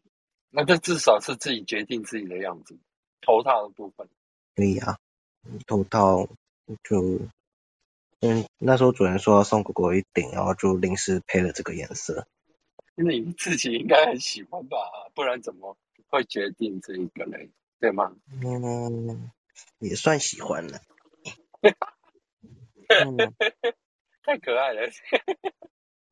[0.50, 2.78] 那这至少是自己决定自己的样子。
[3.22, 4.10] 头套的部分，
[4.58, 4.98] 可以啊，
[5.66, 6.28] 头套
[6.84, 7.22] 就。
[8.22, 12.28] 嗯，那时候主人说要送狗狗一顶，然后就临时配了这个颜色。
[12.96, 14.78] 你自己应该很喜欢吧？
[15.14, 15.78] 不然怎么
[16.08, 17.50] 会决定这一个嘞？
[17.80, 18.12] 对吗？
[18.44, 19.30] 嗯，
[19.78, 20.82] 也算喜欢了。
[24.24, 24.90] 太可爱了。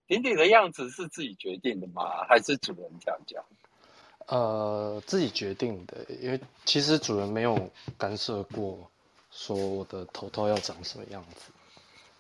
[0.08, 2.24] 顶顶的样子是自己决定的吗？
[2.30, 3.44] 还是主人这样讲？
[4.28, 8.92] 呃，自己决定的，因为其实主人没有干涉过，
[9.32, 11.52] 说我的头套要长什么样子。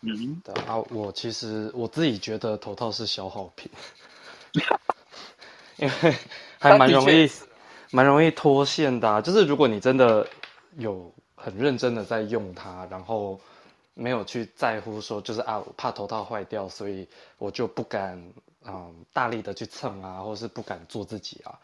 [0.01, 3.71] 嗯，对啊，我其实我自己觉得头套是消耗品，
[5.77, 6.15] 因为
[6.59, 7.27] 还蛮容易，
[7.89, 9.21] 蛮容易脱线的。
[9.23, 10.27] 就是如果你真的
[10.77, 13.39] 有很认真的在用它，然后
[13.95, 17.07] 没有去在乎说，就是啊，我怕头套坏掉，所以
[17.39, 18.21] 我就不敢
[18.63, 21.59] 嗯大力的去蹭啊，或者是不敢做自己啊。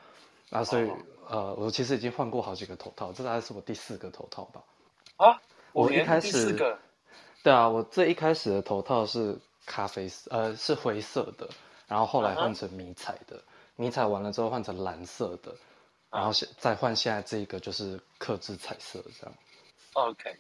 [0.50, 0.89] 啊，所以
[1.30, 4.62] 呃，我其实已经换过好几个头套，这大概是我第四个头套吧。
[5.17, 5.39] 啊，
[5.74, 6.58] 我一开始。
[7.42, 7.52] 个。
[7.52, 11.50] 对啊，我最一开始的头套是咖啡色，呃，是灰色的，
[11.88, 13.42] 然后后来换成迷彩的，
[13.76, 15.56] 迷彩完了之后换成蓝色的，
[16.10, 19.36] 然后现再换现在这个就是克制彩色这样。
[19.94, 20.36] OK，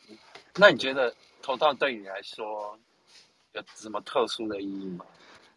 [0.55, 2.77] 那你觉得头套对你来说
[3.53, 5.05] 有什么特殊的意义吗？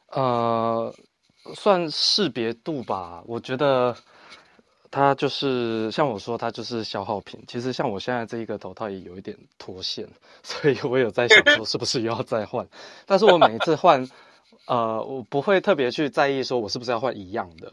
[0.09, 0.95] 呃，
[1.55, 3.97] 算识别度吧，我觉得。
[4.95, 7.43] 它就是像我说，它就是消耗品。
[7.49, 10.09] 其实像我现在这一个头套也有一点脱线，
[10.45, 12.65] 所以我有在想说是不是又要再换。
[13.05, 14.09] 但是我每一次换，
[14.69, 17.73] 呃，我不会特别去在意说我是不是要换一样的。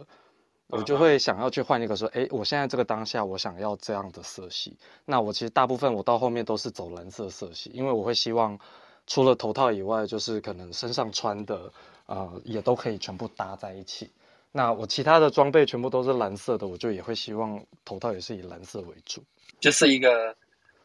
[0.65, 4.75] 我就会想要去换一个说，哎，我现在这个当下我想要这样的色系。
[5.05, 8.57] 那我其实大部分我到后面都是走蓝色色系，因为我会希望
[9.05, 11.71] 除了头套以外，就是可能身上穿的
[12.07, 14.09] 呃也都可以全部搭在一起。
[14.51, 19.23] 那我其他的装备全部都是蓝色的，我就也会希望头套也是以蓝色为主。
[19.59, 20.35] 就是一个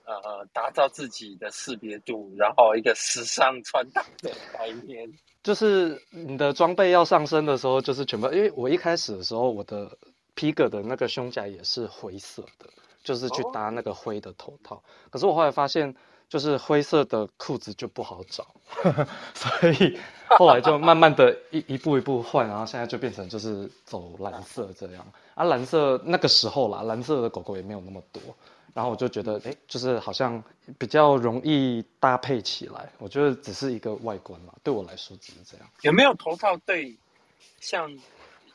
[0.04, 5.10] 呃打造自己的识别度，然后一个时尚穿搭的概念。
[5.42, 9.96] 就是你的装备要上身的时候，就是全部，因为我一开始的时候，我的
[10.34, 12.68] 皮革的那个胸甲也是灰色的，
[13.02, 14.82] 就是去搭那个灰的头套。
[15.10, 15.94] 可是我后来发现，
[16.28, 18.46] 就是灰色的裤子就不好找，
[19.34, 25.06] 所以后来就慢慢的一一步一步换，然后现在就变成就是走蓝色这样。
[25.34, 28.20] 啊，蓝色那个时候啦，蓝色的狗狗也没有那么多。
[28.74, 30.42] 然后我就觉得，哎，就是好像
[30.76, 32.90] 比较容易搭配起来。
[32.98, 35.66] 我觉得只是一个外观嘛，对我来说只是这样。
[35.80, 36.94] 有没有头套对，
[37.58, 37.90] 像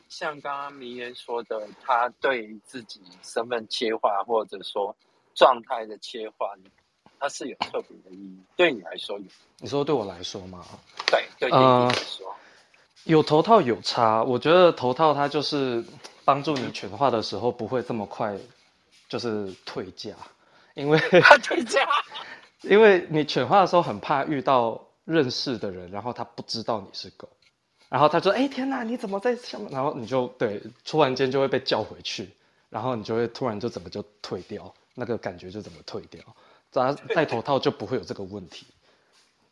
[0.08, 4.94] 像刚刚明言说的，他对自己身份切换或者说
[5.34, 6.48] 状态的切换，
[7.22, 8.36] 它是有特别的意义。
[8.56, 9.24] 对你来说有？
[9.58, 10.66] 你说对我来说吗？
[11.06, 12.34] 对对，对你来说，
[13.04, 14.24] 有头套有差。
[14.24, 15.84] 我觉得头套它就是
[16.24, 18.36] 帮助你犬化的时候不会这么快。
[19.08, 20.14] 就是退价，
[20.72, 20.98] 因为
[21.44, 21.86] 退价，
[22.64, 27.28] 因为你犬化的时候很怕遇到认识的人，然后他不知道你是狗，
[27.90, 32.30] 然后他说：“哎，天哪，你怎么在上面？”然后你就对，突然间就会被叫回去，
[32.70, 36.22] 然后你就会突然就怎么就退掉，那个感觉就怎么退掉。
[36.72, 38.66] 戴戴头套就不会有这个问题，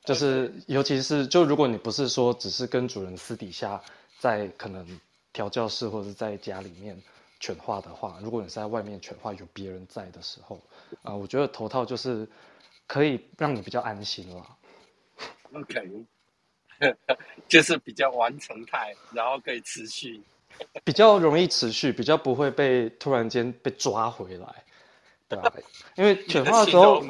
[0.05, 3.81] 就是尤其是就如果你不是说只是跟主人私底下
[4.19, 5.01] 在可能
[5.33, 7.01] 调教室或者在家里面。
[7.43, 10.61] 犬化的话，如果你是在外面犬化有别人在的时候，
[11.03, 12.29] 啊，我觉得头套就是
[12.87, 14.47] 可以让你比较安心了。
[15.55, 16.05] OK，
[17.49, 20.21] 就是比较完成态，然后可以持续，
[20.85, 24.63] 比较容易持续，比较不会被突然间被抓回来。
[25.31, 25.53] 对啊，
[25.97, 27.01] 因为犬化的时候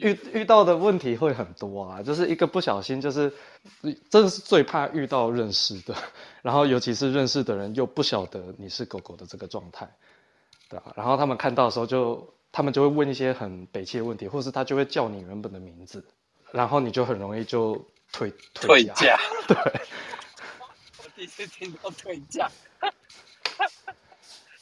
[0.00, 3.32] 遇遇到的问题会很多啊，就是一个不小心，就是
[4.10, 5.96] 真的是最怕遇到认识的，
[6.42, 9.88] 然后尤其是认识的人又不晓得你是狗狗的这个状态，
[10.68, 16.04] 对啊，然后他们看到的时候就他们就会问一些很北气的问题，或是他就会叫你原本的名字，
[16.50, 17.82] 然后你就很容易就
[18.12, 19.56] 退退价， 对，
[20.98, 22.50] 我第一次听到退价，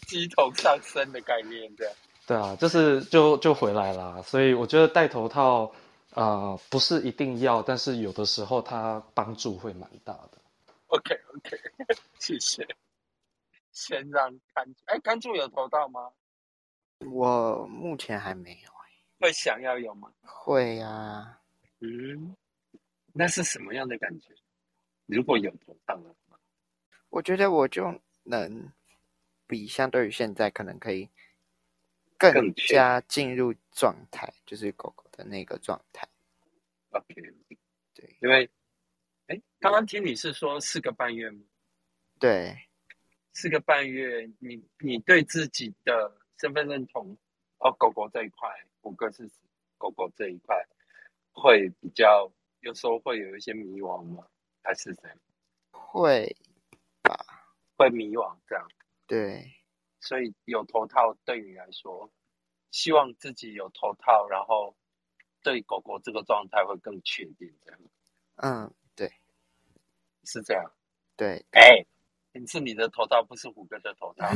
[0.07, 1.92] 鸡头上升的概念的。
[2.30, 5.72] 对啊，就是就就回来啦，所以我觉得戴头套，
[6.14, 10.38] 呃，不是一定要，但是有的时候它帮助会蛮大的。
[10.86, 11.58] OK OK，
[12.20, 12.64] 谢谢。
[13.72, 16.12] 先让看，哎，甘助有头套吗？
[17.10, 18.70] 我目前还没有。
[19.18, 20.08] 会想要有吗？
[20.22, 21.36] 会呀。
[21.80, 22.36] 嗯，
[23.12, 24.32] 那是什么样的感觉？
[25.06, 26.38] 如果有头套的话，
[27.08, 28.72] 我觉得我就能
[29.48, 31.08] 比相对于现在可能可以。
[32.20, 36.06] 更加进入状态，就是狗狗的那个状态。
[36.90, 37.14] OK，
[37.94, 38.50] 对，因为，
[39.28, 41.40] 哎，刚刚听你是说四个半月吗？
[42.18, 42.54] 对，
[43.33, 47.16] 四个半月，你你对自己的身份认同，
[47.59, 48.50] 哦，狗狗这一块，
[48.83, 49.26] 五个是
[49.78, 50.56] 狗狗这一块，
[51.33, 52.30] 会比较
[52.61, 54.26] 有时候会有一些迷惘吗？
[54.62, 55.18] 还是怎样？
[55.70, 56.37] 会
[57.02, 57.16] 吧，
[57.76, 58.68] 会迷惘这样。
[59.06, 59.50] 对。
[60.00, 62.10] 所以有头套对你来说，
[62.70, 64.74] 希望自己有头套，然后
[65.42, 67.80] 对狗狗这个状态会更确定，这样。
[68.36, 69.12] 嗯，对，
[70.24, 70.72] 是这样。
[71.16, 71.84] 对，哎，
[72.46, 74.26] 是你的头套，不是虎哥的头套。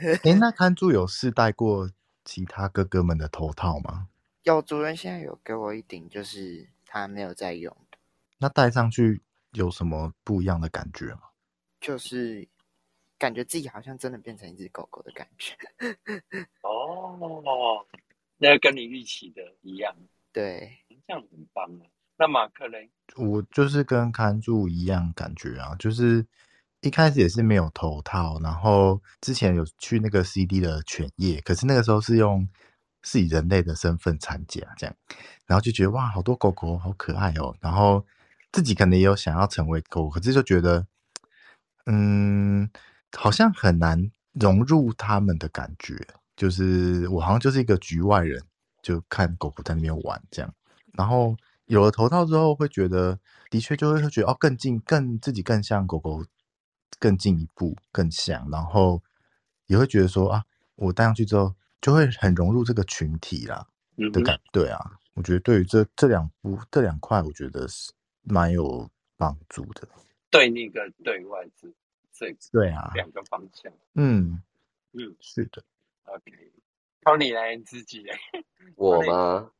[0.00, 1.90] 哎，那看住有试戴过
[2.24, 4.08] 其他哥哥们的头套吗？
[4.44, 7.98] 有，主人现在有给我一顶，就是他没有在用的。
[8.38, 9.20] 那戴上去
[9.52, 11.24] 有什么不一样的感觉吗？
[11.78, 12.48] 就是。
[13.22, 15.54] 感觉自己好像真的变成一只狗狗的感觉。
[16.62, 17.86] 哦，
[18.36, 19.94] 那跟你预期的一样。
[20.32, 21.86] 对，这样很棒啊。
[22.18, 26.26] 那马克雷，我就是跟看住一样感觉啊，就是
[26.80, 32.48] 一开始也是没有头套，然后之前有去那个 CD 的犬夜，可是那个时候是用
[33.04, 34.96] 是以人类的身份参加这样，
[35.46, 38.04] 然后就觉得哇，好多狗狗好可爱哦，然后
[38.50, 40.84] 自己可能也有想要成为狗，可是就觉得，
[41.86, 42.68] 嗯。
[43.16, 45.96] 好像很难融入他们的感觉，
[46.36, 48.42] 就是我好像就是一个局外人，
[48.82, 50.54] 就看狗狗在那边玩这样。
[50.92, 51.36] 然后
[51.66, 53.18] 有了头套之后，会觉得
[53.50, 56.24] 的确就会觉得哦，更近，更自己更像狗狗，
[56.98, 58.48] 更进一步，更像。
[58.50, 59.02] 然后
[59.66, 60.44] 也会觉得说啊，
[60.76, 63.66] 我戴上去之后，就会很融入这个群体啦
[64.12, 64.38] 的感。
[64.52, 64.78] 对啊，
[65.14, 67.92] 我觉得对于这这两部这两块，我觉得是
[68.22, 69.86] 蛮有帮助的。
[70.30, 71.72] 对那个对外资。
[72.12, 73.72] 这对啊，两个方向。
[73.94, 74.42] 嗯，
[74.92, 75.62] 嗯是的
[76.04, 78.12] ，，OK，Tony 来你自己嘞，
[78.76, 79.50] 我吗？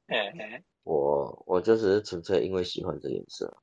[0.84, 3.57] 我我就只是纯粹因为喜欢这颜色。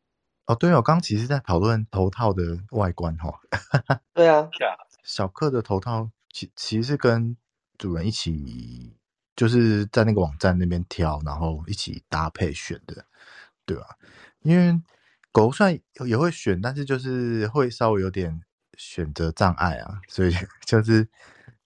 [0.45, 3.35] 哦，对哦，刚刚其实在讨论头套的外观哈、哦，
[4.15, 7.37] 对啊，是啊，小克的头套其其实是跟
[7.77, 8.97] 主人一起，
[9.35, 13.05] 就是在那个网站那边挑，然后一起搭配选的，
[13.65, 13.97] 对吧、
[14.41, 14.81] 因为
[15.31, 18.41] 狗虽然也会选，但是就是会稍微有点
[18.79, 20.31] 选择障碍啊，所以
[20.65, 21.05] 就是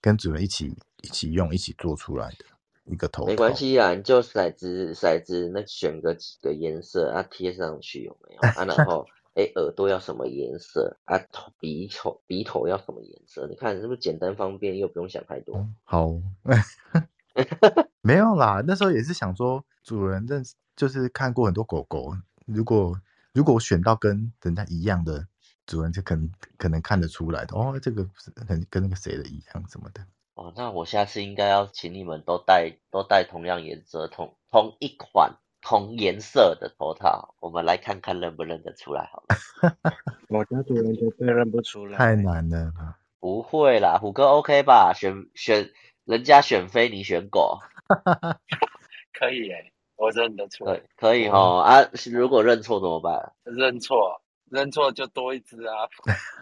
[0.00, 2.44] 跟主人一起一起用，一起做出来的
[2.86, 3.28] 一个头套。
[3.28, 8.64] 没关系啊，你就骰子骰子那选个几个颜色啊贴上去有没有啊？
[8.64, 11.16] 然后 哎耳朵要什么颜色啊？
[11.30, 13.46] 头鼻头鼻头要什么颜色？
[13.46, 15.68] 你看是不是简单方便又不用想太多？
[15.84, 16.10] 好，
[18.02, 23.00] 没有啦，那时候也是想说，主人认识就是看过很多狗狗，如果
[23.32, 25.26] 如果选到跟人家一样的，
[25.66, 30.00] 主人就可能可能看得出来的哦，这个是很跟那个谁的一样什么的。
[30.34, 39.36] 哦，那我下次应该要请你们都戴都戴同样颜色同同一款同颜色的头套，我们来看看认不认得出来好了。
[40.28, 41.96] 我家主人绝对认不出来。
[41.96, 44.92] 太难了啦，不会啦，虎哥 OK 吧？
[44.94, 45.70] 选选
[46.04, 47.60] 人家选飞，你选狗，
[49.18, 51.88] 可以诶，我认得出来可，可以哦啊？
[52.12, 53.32] 如果认错怎么办？
[53.44, 55.88] 认错，认错就多一只啊。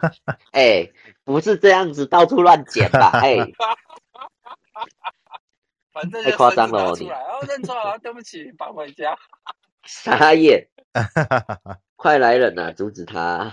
[0.53, 0.91] 哎、
[1.25, 3.11] 不是这样子到处乱捡吧？
[3.23, 3.53] 哎、 太
[5.93, 9.17] 反正就绳子夸张了哦你哦，认错了，对不起，绑回家。
[9.85, 10.69] 傻眼！
[11.97, 13.53] 快来人呐、阻止他！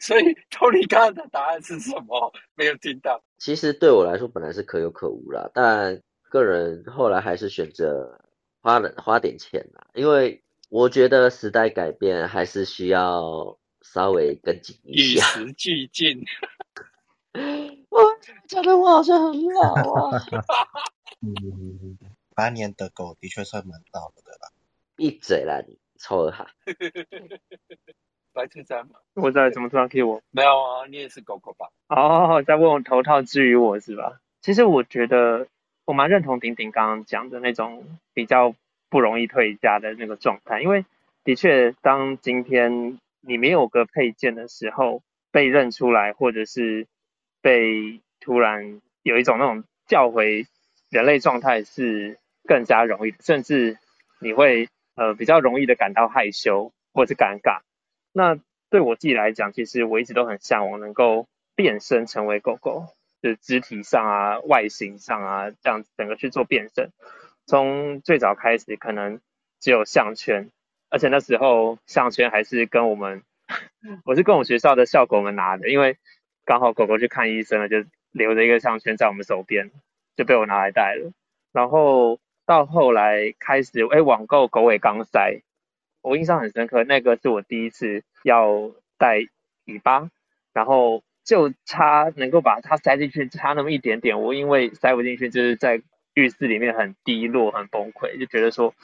[0.00, 2.32] 所以 Tony 刚刚的答案是什么？
[2.54, 3.22] 没有听到。
[3.38, 6.00] 其实对我来说本来是可有可无啦，但
[6.30, 8.20] 个人后来还是选择
[8.60, 15.18] 花了花点钱啦，因为我觉得时代改变还是需要稍微跟紧一与。
[15.18, 16.24] 时俱进，
[17.88, 18.00] 我
[18.46, 20.20] 觉得我好像很老啊！
[21.24, 21.98] 嗯，
[22.34, 24.50] 八年的狗的确算蛮老了的啦。
[24.94, 26.46] 闭嘴啦你，臭二哈！
[28.32, 28.96] 白衬衫吗？
[29.14, 30.22] 我在怎么突然 Q 我？
[30.30, 31.70] 没有啊，你也是狗狗吧？
[31.88, 34.20] 哦，在问我头套至于我是吧？
[34.42, 35.46] 其实我觉得
[35.86, 38.54] 我蛮认同丁丁刚刚讲的那种比较
[38.90, 40.84] 不容易退家的那个状态，因为
[41.24, 46.86] 的确，当今天你没有个配件的时候，被认出来，或者是
[47.42, 50.46] 被突然有一种那种叫回
[50.90, 53.78] 人类状态是更加容易的，甚至
[54.20, 57.60] 你会呃比较容易的感到害羞或者是尴尬。
[58.12, 58.38] 那
[58.70, 62.86] 对我自己来讲，其实我一直都很向往能够变身成为狗狗，
[63.22, 66.90] 就是肢体上啊、外形上啊，这样子整个去做变身。
[67.48, 69.20] 从最早开始，可能
[69.58, 70.50] 只有项圈，
[70.90, 73.22] 而且那时候项圈还是跟我们，
[74.04, 75.96] 我是跟我学校的校狗们拿的，因为
[76.44, 77.78] 刚好狗狗去看医生了，就
[78.12, 79.70] 留着一个项圈在我们手边，
[80.14, 81.10] 就被我拿来戴了。
[81.50, 85.40] 然后到后来开始，哎，网购狗尾钢塞，
[86.02, 89.20] 我印象很深刻，那个是我第一次要戴
[89.64, 90.10] 尾巴，
[90.52, 95.80] 然后就差能够把它塞进去，差那么一点点，我因为塞不进去，就是在
[96.18, 98.74] 浴室里面很低落、很崩溃，就觉得说，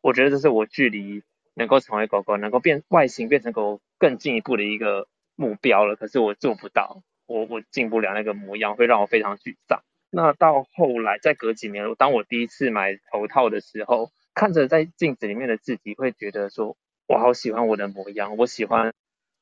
[0.00, 1.22] 我觉得这是我距离
[1.54, 5.06] 能够成为狗狗、能够变外形变成狗更进一步的一个
[5.36, 5.94] 目标了。
[5.94, 9.82] 可是我做不到，我我进不了那个模样，会让我非常沮丧。
[10.10, 16.76] 那到后来，再隔几年，当我第一次买头套的时候，看着在镜子里面的自己，会觉得说，
[17.06, 18.92] 我好喜欢我的模样，我喜欢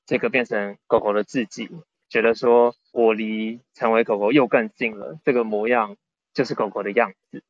[0.06, 1.68] 这个变成狗狗的自己，
[2.08, 5.96] 觉得说我离成为狗狗又更近了，这个模样
[6.40, 7.42] 就是狗狗的样子。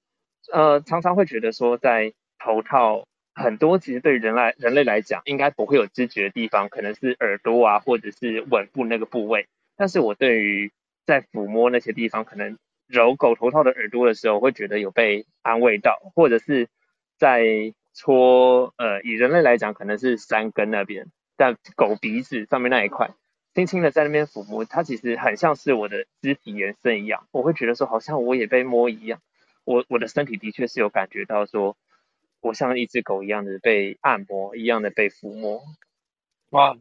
[0.52, 9.46] 呃，常常会觉得说，在头套很多其实对人来人类来讲，应该不会有知觉的地方，可能是耳朵啊，或者是吻部那个部位。
[9.76, 10.72] 但是我对于
[11.06, 16.66] 在抚摸那些地方，可能揉狗头套的耳朵的时候，会觉得有被安慰到，或者是
[17.16, 23.10] 在戳呃，以人类来讲可能是山根那边，但狗鼻子上面那一块，
[23.54, 29.20] 轻轻的在那边抚摸，它其实很像是我的肢体延伸一样，我会觉得说好像我也被摸一样，
[29.64, 31.76] 我我的身体的确是有感觉到说，
[32.40, 35.62] 我像一只狗一样的被按摩，一样的被抚摸。
[36.50, 36.76] 哇，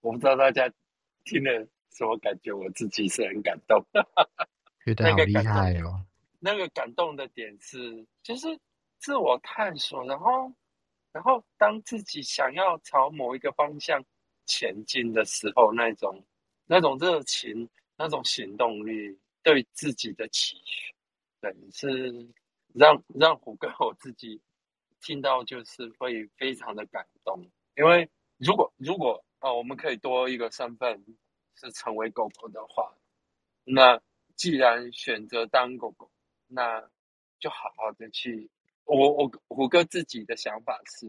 [0.00, 0.72] 我不知道大家
[1.24, 3.84] 听了什么感觉，我自己是很感动。
[4.84, 6.04] 觉得好厉那个感动害哦。
[6.40, 8.46] 那个感动的点是，就是
[8.98, 10.52] 自我探索，然后，
[11.12, 14.04] 然后当自己想要朝某一个方向
[14.48, 16.20] 前进的时候，那种
[16.66, 20.92] 那种热情，那种行动力，对自己的期许，
[21.40, 22.26] 对，是
[22.74, 24.40] 让让虎哥我自己
[25.00, 31.00] 听到就是会非常的感动，因为如果如果啊、我们可以多一个身份，
[31.54, 32.92] 是成为狗狗的话，
[33.62, 34.00] 那
[34.34, 36.10] 既然选择当狗狗，
[36.48, 36.80] 那
[37.38, 38.50] 就好好的去，
[38.84, 41.06] 我我虎哥自己的想法是，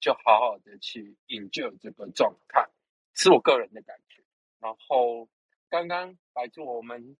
[0.00, 2.66] 就好好的去营救这个状态，
[3.14, 4.22] 是我个人的感觉。
[4.58, 5.28] 然后
[5.68, 7.16] 刚刚白柱我们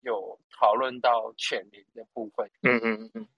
[0.00, 3.28] 有讨论到犬龄的部分，嗯嗯嗯，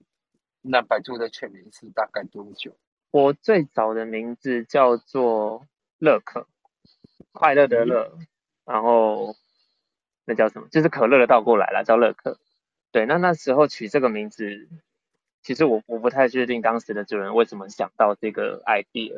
[0.61, 2.75] 那白柱的犬龄是大概多久？
[3.11, 5.65] 我最早的名字叫做
[5.97, 6.47] 乐可，
[7.31, 8.17] 快乐的乐，
[8.65, 9.35] 然后
[10.25, 10.67] 那叫什么？
[10.69, 12.37] 就是可乐的倒过来了，叫乐可。
[12.91, 14.67] 对，那那时候取这个名字，
[15.43, 19.17] 其实我我不太确定当时的主人为什么想到这个 idea，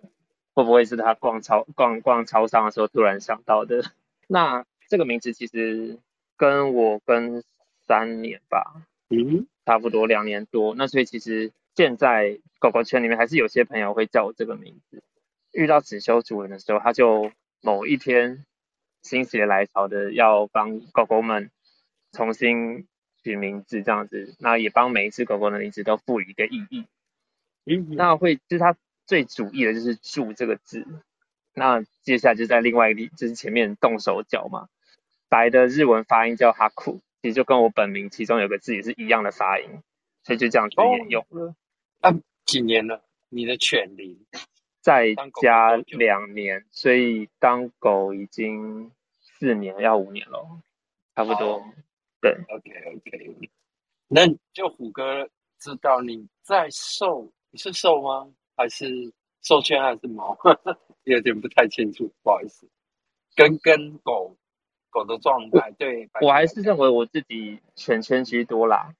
[0.53, 3.83] 会不会是他逛超逛逛超商的时候突然想到的？
[4.27, 5.99] 那这个名字其实
[6.37, 7.43] 跟我跟
[7.87, 10.75] 三年吧，嗯，差不多两年多。
[10.75, 15.01] 那所以其实现在狗狗圈里面还是有些朋友会叫我这个名字。
[15.51, 18.45] 遇到只修主人的时候，他就某一天
[19.01, 21.49] 心血来潮的要帮狗狗们
[22.11, 22.87] 重新
[23.29, 26.87] 取名字，这样子，那也帮每一只狗狗的名字都赋予一个意义。
[27.65, 28.75] 嗯，那会就是它
[29.05, 30.87] 最主意的就是“住”这个字。
[31.53, 34.67] 那接下来就在另外一个就是前面动手脚嘛。
[35.27, 39.83] 白的日文发音叫哈库，其实就跟我本名其中有个字也是一样的发音，
[40.23, 41.53] 所以就这样子沿用了。
[41.99, 42.15] 啊，
[42.45, 43.03] 几年了？
[43.29, 44.25] 你的犬龄？
[44.81, 50.61] 再加两年，所以当狗已经四年，要五年了，
[51.13, 51.63] 差不多。
[52.21, 53.49] 对，OK OK。
[54.07, 58.31] 那就虎哥知道你在瘦，你是瘦吗？
[58.55, 60.37] 还是瘦圈还是毛？
[61.05, 62.67] 有点不太清楚，不好意思。
[63.35, 64.35] 跟跟狗
[64.89, 68.93] 狗的状态，对我还是认为我自己犬圈居多啦。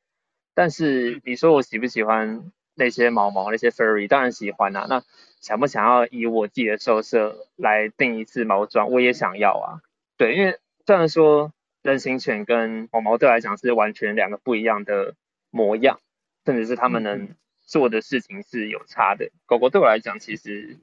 [0.53, 4.07] 但是你说我喜不喜欢那些毛毛那些 furry？
[4.07, 4.85] 当然喜欢啊。
[4.89, 5.03] 那
[5.41, 8.91] 想不想要以我自己的兽色来定一次毛装？
[8.91, 9.81] 我也想要啊。
[10.17, 11.51] 对，因为虽然说
[11.89, 15.15] 人形犬跟毛毛对来讲是完全两个不一样的
[15.49, 15.99] 模样，
[16.45, 19.29] 甚至是他们能做的事情是有差的。
[19.45, 20.77] 狗狗对我来讲其实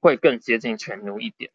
[0.00, 1.50] 会更接近犬奴一点，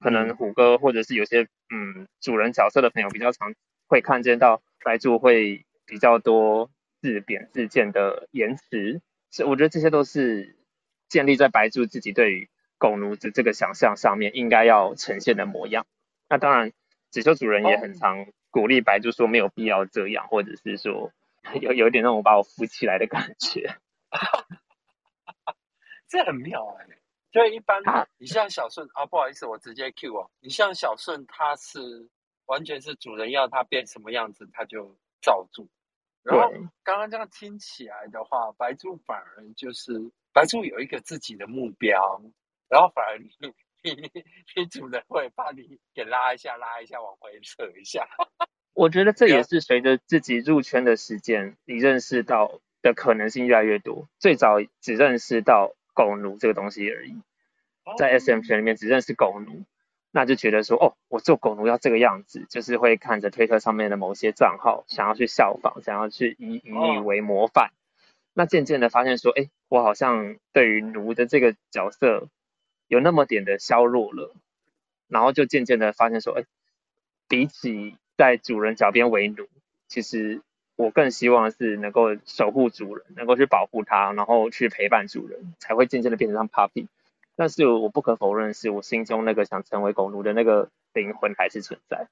[0.00, 3.54] 可能虎哥或者是有些嗯主人角色的朋友比较常
[3.86, 6.70] 会看见到白柱会比较多
[7.00, 9.00] 自贬自贱的言辞，
[9.30, 10.56] 是我觉得这些都是。
[11.06, 15.86] 建立在白柱自己对于狗奴的这个想象上面，应该要呈现的模样。
[16.28, 16.72] 那当然，
[17.14, 21.12] 紫修主人也很常鼓励白猪说没有必要这样，或者是说
[21.62, 23.76] 有有一点那种把我扶起来的感觉。
[26.10, 26.86] 这很妙哎！
[27.30, 27.80] 就一般
[28.18, 30.28] 你像小顺啊，不好意思，我直接 Q 哦。
[30.40, 32.10] 你像小顺，他是
[32.46, 35.68] 完全是主人要他变什么样子，他就照住。
[36.24, 36.50] 然后
[36.82, 40.10] 刚刚这样听起来的话，白猪反而就是。
[40.32, 42.20] 白猪有一个自己的目标，
[42.68, 43.30] 然后反而你
[43.92, 44.10] 你
[44.56, 48.08] 你主人会把你给拉一下拉一下往回扯一下。
[48.72, 54.08] 我觉得这也是随着自己入圈的时间，你认识到的可能性越来越多。
[54.18, 57.14] 最早只认识到狗奴这个东西而已，
[57.98, 59.64] 在 SM 圈里面只认识狗奴，
[60.10, 67.70] 那就觉得说哦，我做狗奴要这个样子，就是会看着推特上面的某些账号，想要去效仿，想要去以以你为模范。
[68.32, 72.28] 那渐渐的发现说，哎，我好像对于奴的这个角色
[72.94, 74.32] 有那么点的削弱了，
[75.08, 76.44] 然后就渐渐的发现说，哎，
[77.28, 79.48] 比起在主人脚边为奴，
[79.88, 80.40] 其实
[80.76, 86.86] 我更希望是能够守护主人，能够去保护他，然后去陪伴主人，才会渐渐的变成像 puppy。
[87.36, 92.08] 但是我不可否认的，是我心中那个想成为狗奴的那个灵魂还是存在，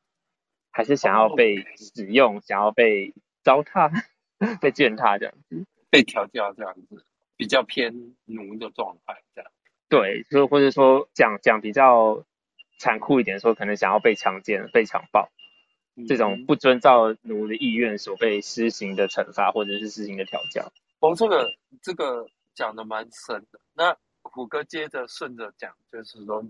[0.70, 3.90] 还是想要被使用，想要被糟蹋、
[4.60, 5.64] 被践踏这样子。
[5.92, 7.04] 被调教这样子，
[7.36, 9.50] 比较偏奴的状态，这样。
[9.92, 12.24] 对，就或者说讲讲比较
[12.78, 15.28] 残酷一点，说可能想要被强奸、被强暴，
[16.08, 20.72] 这种不遵照奴的意愿所被施行的惩罚，或者是施行的调教。
[21.00, 21.46] 哦，这个
[21.82, 23.60] 这个讲的蛮深的。
[23.74, 26.42] 那虎哥接着顺着讲，就是说，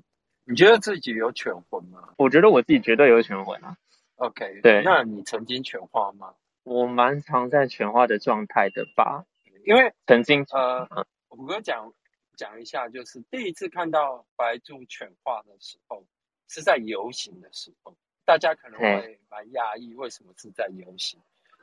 [0.44, 2.10] 你觉得自己有犬魂吗？
[2.18, 3.76] 我觉得我自己绝对有犬魂啊。
[4.14, 4.84] OK，对。
[4.84, 6.34] 那你曾经犬化吗？
[6.62, 9.24] 我蛮常在犬化的状态的吧。
[9.64, 10.86] 因为曾经呃，
[11.26, 11.92] 虎哥讲
[12.36, 16.04] 讲一下，就是第一次看到白柱犬化的时候，
[16.48, 21.20] 是在游行的时候，大家可能会蛮讶异，为什么是在游行？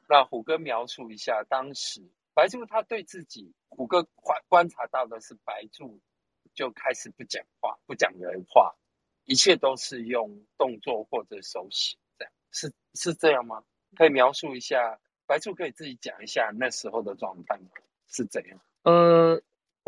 [0.08, 2.02] 那虎哥描述一下，当时
[2.34, 6.00] 白柱他对自己，虎哥观观察到的是白柱
[6.54, 8.76] 就开始不讲话，不讲人话，
[9.26, 13.64] 一切都是用动作或者手写，这样是是这样吗？
[13.96, 17.70] 可以描述一下，白柱可以自己讲一下那时候的状态吗？
[18.08, 18.60] 是怎样？
[18.84, 19.40] 呃，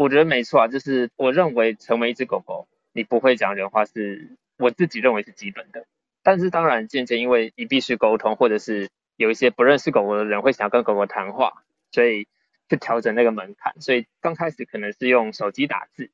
[0.01, 5.85] 我觉得没错啊，就是我认为成为一只狗狗，你不会讲人话，是我自己认为是基本的。
[6.23, 12.27] 但是当然渐渐因为你必须沟通，或者是有一些不认识狗狗的人会想要跟狗狗谈话，所以
[12.69, 13.79] 去调整那个门槛。
[13.79, 16.09] 所以刚开始可能是用手机打字，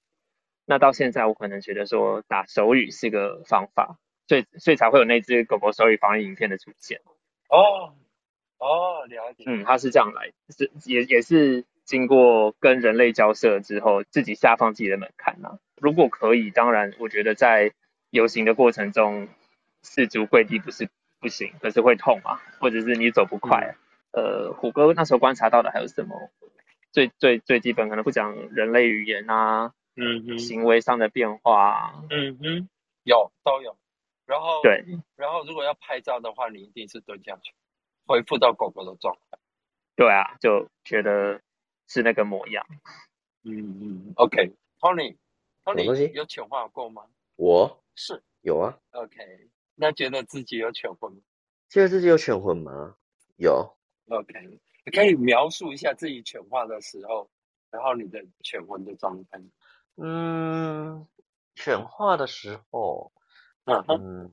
[0.65, 6.99] 那到现在我可能觉得说打手语是个方法，所以所以才会有那只狗狗手语防疫影片的出现。
[7.49, 7.95] 哦
[8.59, 9.45] 哦，了解。
[9.45, 17.71] 嗯，它是这样来，是也也是经过跟人类交涉之后，自己下放自己的门槛呐、如果可以，当然我觉得在
[18.09, 19.29] 游行的过程中，
[19.81, 20.89] 四足跪地不是
[21.21, 23.71] 不行，可是会痛啊，或者是你走不快、啊。
[24.11, 26.29] 呃，虎哥那时候观察到的还有什么？
[26.91, 32.69] 最最最基本可能不讲人类语言啊，嗯哼，行为上的变化啊，嗯哼，
[33.03, 33.77] 有都有。
[34.25, 34.83] 然后对，
[35.15, 37.53] 然后如果要拍照的话，你一定是蹲下去，
[38.05, 39.37] 恢复到狗狗的状态。
[39.95, 41.39] 对啊，就觉得
[41.87, 42.65] 是那个模样。
[43.43, 47.03] 嗯嗯，OK，Tony，Tony 有犬化过吗？
[47.35, 47.83] 我？
[47.95, 48.21] 是。
[48.41, 51.19] 有啊，，OK，那觉得自己有犬魂吗？
[51.69, 52.95] 觉得自己有犬魂吗？
[53.37, 53.75] 有
[54.07, 57.29] ，？OK，你可以描述一下自己犬化的时候，
[57.71, 59.41] 然后你的犬魂的状态。
[59.97, 61.05] 嗯，
[61.55, 63.11] 犬化的时候，
[63.65, 64.31] 嗯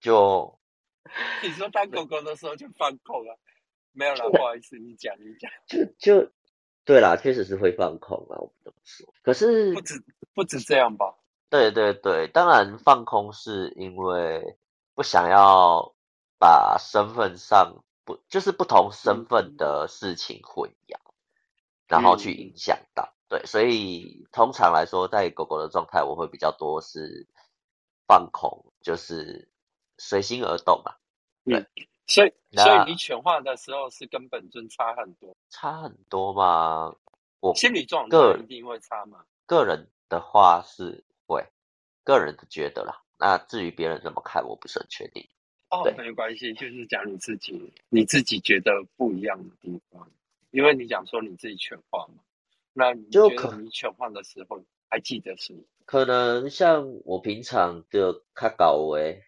[0.00, 0.58] 就
[1.42, 3.38] 你说当狗狗的时候就放空了，
[3.92, 6.32] 没有了，不好意思，你讲你讲，就就
[6.90, 9.14] 对啦，确实是会放空啊，我不这么说。
[9.22, 11.14] 可是不止不止这样吧？
[11.48, 14.58] 对对对，当然放空是因为
[14.96, 15.94] 不想要
[16.36, 20.98] 把身份上不就是不同身份的事情混淆，
[21.86, 23.14] 然后去影响到。
[23.28, 27.28] 对，所以通常来说，在狗狗的状态，我会比较多是
[28.08, 29.48] 放空，就是
[29.96, 30.98] 随心而动啊，
[31.44, 31.64] 嗯，
[32.08, 36.94] 所以所以你犬化的时候是跟本尊差很多，差很多吗？
[37.40, 39.24] 我心理状态个一定会差嘛？
[39.46, 41.44] 个人的话是会，
[42.04, 43.02] 个人的觉得啦。
[43.18, 45.26] 那至于别人怎么看，我不是很确定。
[45.70, 50.10] 哦对，没关系，就是讲你自己你自己觉得不一样的地方，
[50.50, 52.22] 因为你讲说你自己全化嘛，
[52.72, 55.62] 那你就可觉得你犬化的时候还记得什么？
[55.84, 59.22] 可能像我平常的看稿为，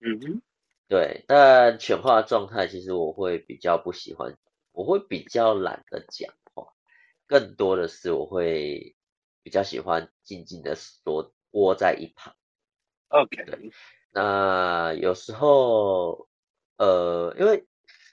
[0.00, 0.42] 嗯哼，
[0.88, 4.36] 对，但全化状态其实我会比较不喜欢，
[4.74, 6.66] 我会比较懒得讲话，
[7.26, 8.96] 更多的是我会
[9.42, 12.34] 比较喜欢静静的缩窝在一旁。
[13.08, 13.70] OK，
[14.10, 16.28] 那有时候，
[16.76, 17.66] 呃，因为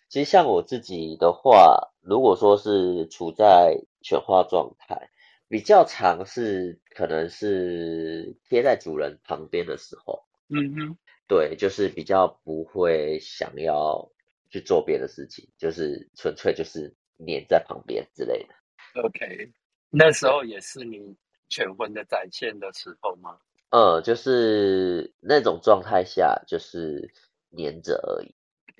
[0.07, 5.09] 其实像我自己的话，如果说是处在犬化状态，
[5.47, 10.97] 比较常是可能是贴在主人旁边的时候，嗯哼，
[11.27, 14.11] 对，就是比较不会想要
[14.51, 19.01] 去做别的事情，就是纯粹就是黏在旁边之类的。
[19.01, 19.51] OK，
[19.89, 21.15] 那时候也是你
[21.49, 23.39] 全魂的展现的时候吗？
[23.69, 27.13] 呃，就是那种状态下，就是
[27.49, 28.35] 黏着而已，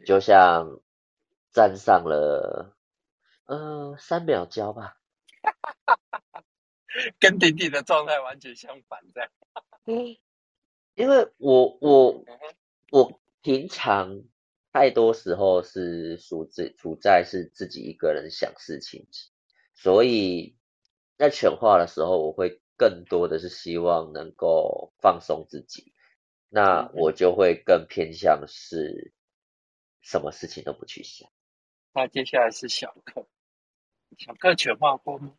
[0.06, 0.82] 就像
[1.54, 2.76] 站上了，
[3.46, 4.98] 呃，三秒胶吧。
[7.20, 9.30] 跟弟弟的状态完全相反，这样。
[10.96, 12.26] 因为我我
[12.92, 14.24] 我平常
[14.74, 19.08] 太多时候是处自处在是自己一个人想事情，
[19.74, 20.56] 所以
[21.18, 25.94] 在犬化的时候，我会更多的是希望能够放松自己，
[26.50, 29.14] 那我就会更偏向是
[30.02, 31.30] 什么事情都不去想。
[31.94, 33.28] 那接下来是小克，
[34.18, 35.34] 小克犬化过吗？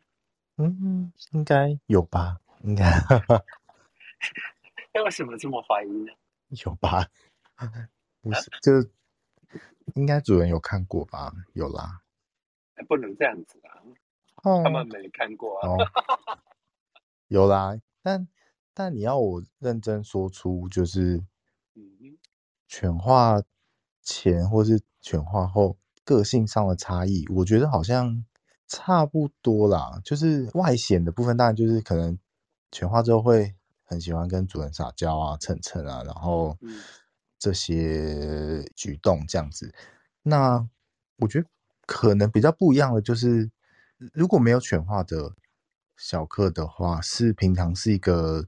[0.57, 2.85] 嗯，应该有吧，应该
[4.93, 6.13] 那 为什么这么怀疑呢？
[6.63, 7.09] 有吧，
[8.21, 8.71] 不是就
[9.95, 11.33] 应该主人有看过吧？
[11.53, 12.01] 有啦，
[12.75, 13.81] 哎不能这样子啊，
[14.43, 15.69] 哦他们没看过啊。
[15.69, 15.77] 哦，
[17.27, 18.27] 有啦，但
[18.73, 21.23] 但你要我认真说出就是
[22.67, 23.41] 犬化
[24.01, 28.25] 前或是犬化后个性上的差异，我觉得好像
[28.67, 30.01] 差不多啦。
[30.03, 32.17] 就是外显的部分，当然就是可能
[32.71, 36.81] 犬化之后会很喜欢跟主人撒娇啊、蹭蹭啊，然后嗯
[37.43, 39.73] 这些举动这样子。
[40.21, 40.65] 那
[41.17, 41.47] 我觉得
[41.85, 43.51] 可能比较不一样的就是，
[44.13, 45.33] 如果没有犬化的
[45.97, 48.47] 小克的话，是平常是一个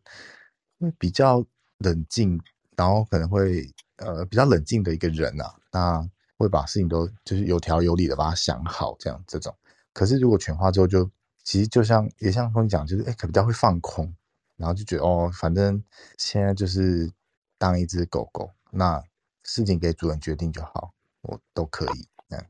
[0.79, 1.45] 会比较
[1.79, 2.39] 冷静，
[2.77, 9.53] 然后可能会呃比较冷静的一个人啊，那会把事情都就是有条有理的把它想好，这样这种。
[9.91, 11.11] 可是如果犬化之后就，
[11.43, 14.15] 其实就像也像峰讲，就是哎，可比较会放空，
[14.55, 15.83] 然后就觉得哦，反正
[16.17, 17.11] 现在就是
[17.57, 19.01] 当一只狗狗，那
[19.43, 22.45] 事情给主人决定就好，我都可以，这样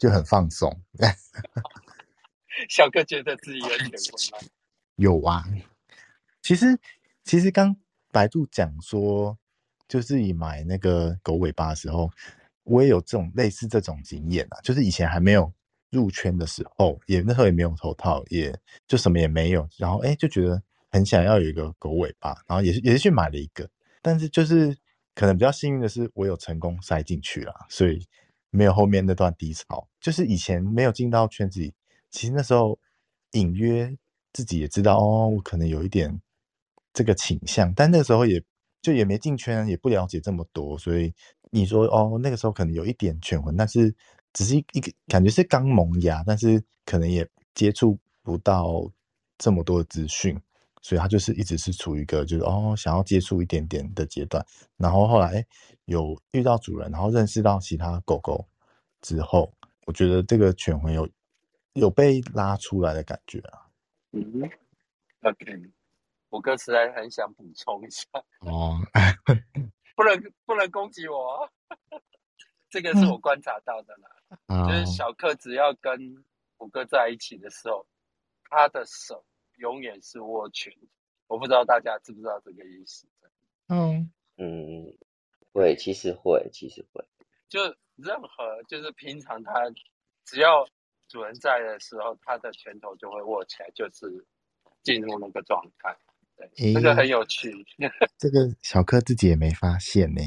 [0.00, 0.74] 就很放松。
[2.70, 3.92] 小哥觉得自己有犬魂
[4.32, 4.48] 吗？
[4.96, 5.44] 有啊，
[6.40, 6.78] 其实
[7.22, 7.76] 其实刚
[8.10, 9.36] 白度讲说
[9.86, 12.10] 就是以买那个狗尾巴的时候，
[12.62, 15.52] 我也有这种类似这种经验啊，就是以前还没有
[15.90, 18.58] 入圈的时候，也那时候也没有头套，也
[18.88, 23.68] 就什么也没有，然后哎就觉得很想要有一个狗尾巴，然后也是也是去买了一个，
[24.00, 24.74] 但是就是
[25.16, 28.06] 可能比较幸运的是，我有成功塞进去了，所以
[28.50, 29.88] 没有后面那段低潮。
[29.98, 31.72] 就是以前没有进到圈子里，
[32.10, 32.78] 其实那时候
[33.32, 33.96] 隐约
[34.34, 36.20] 自己也知道哦，我可能有一点
[36.92, 38.40] 这个倾向，但那个时候也
[38.82, 41.12] 就也没进圈，也不了解这么多，所以
[41.50, 43.92] 你说哦，那个时候可能有一点犬魂，但是
[44.34, 48.92] 只是一个感觉是刚萌芽，但是可能也接触不到
[49.38, 50.38] 这么多的资讯，
[50.86, 55.46] 所以他就是一直是处于一个就是哦想要接触一点点的阶段，然后后来哎
[55.86, 58.46] 有遇到主人，然后认识到其他狗狗
[59.00, 59.52] 之后，
[59.84, 61.08] 我觉得这个犬魂有
[61.72, 63.66] 有被拉出来的感觉啊。
[64.12, 64.48] 嗯
[65.22, 65.60] ，OK，
[66.28, 68.06] 我哥实在很想补充一下，
[68.46, 68.78] 哦，
[69.96, 71.42] 不能不能攻击我。
[71.42, 71.50] 哦，
[72.70, 74.08] 这个是我观察到的啦。
[74.46, 76.24] 啊就是小克只要跟
[76.58, 77.84] 我哥在一起的时候，
[78.48, 79.24] 他的手
[79.56, 80.72] 永远是握拳。
[81.26, 83.06] 我不知道大家知不知道这个意思？
[83.68, 84.96] 嗯嗯，
[85.52, 87.04] 会，其实会，其实会。
[87.48, 87.60] 就
[87.96, 89.52] 任何就是平常他
[90.24, 90.68] 只要
[91.08, 94.24] 主人在的时候，他的拳头就会握起来，就是
[94.82, 95.96] 进入那个状态。
[96.36, 97.52] 对，诶这个很有趣。
[98.18, 100.20] 这个小柯自己也没发现呢，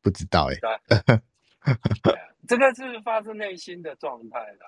[0.00, 0.56] 不知道哎。
[2.02, 4.66] 对啊，这个是发自内心的状态啦。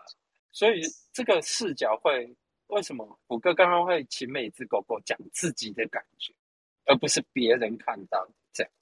[0.53, 0.83] 所以
[1.13, 2.37] 这个视角会
[2.69, 6.35] 为什么虎哥刚刚会请每只狗狗讲自己的感觉，
[6.85, 8.73] 而不是别人看到的这样。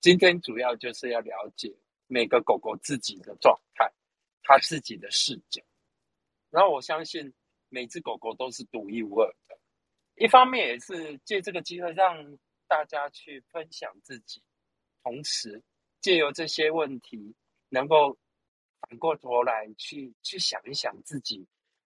[0.00, 1.74] 今天主要就是要了解
[2.06, 3.90] 每个狗狗自己的状态，
[4.42, 5.62] 它自己的视角。
[6.50, 7.32] 然后我相信
[7.68, 9.58] 每只狗狗都是独一无二的。
[10.16, 12.38] 一方面也是借这个机会让
[12.68, 14.42] 大家去分享自己，
[15.02, 15.62] 同时
[16.00, 17.34] 借由这些问题，
[17.68, 18.16] 能够
[18.80, 21.44] 反过头来去去想一想自己，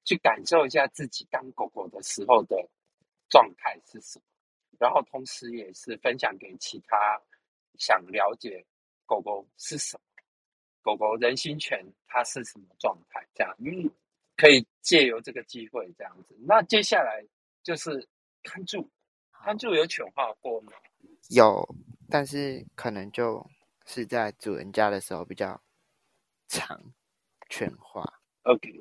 [0.08, 2.56] 去感受一下自己当狗狗的时候的
[3.28, 4.24] 状态是什么，
[4.78, 7.20] 然后同时也是分享给其他
[7.78, 8.64] 想了解
[9.04, 10.02] 狗狗是什么，
[10.80, 13.90] 狗狗人心犬它是什么状态，这样嗯，
[14.34, 16.34] 可以借由这个机会这样子。
[16.40, 17.22] 那接下来
[17.62, 18.08] 就是
[18.42, 18.90] 看住，
[19.30, 20.72] 看住有犬化过吗？
[21.28, 21.68] 有，
[22.08, 23.46] 但是可能就
[23.84, 25.60] 是在主人家的时候比较
[26.46, 26.80] 长
[27.50, 28.02] 犬化。
[28.44, 28.72] OK，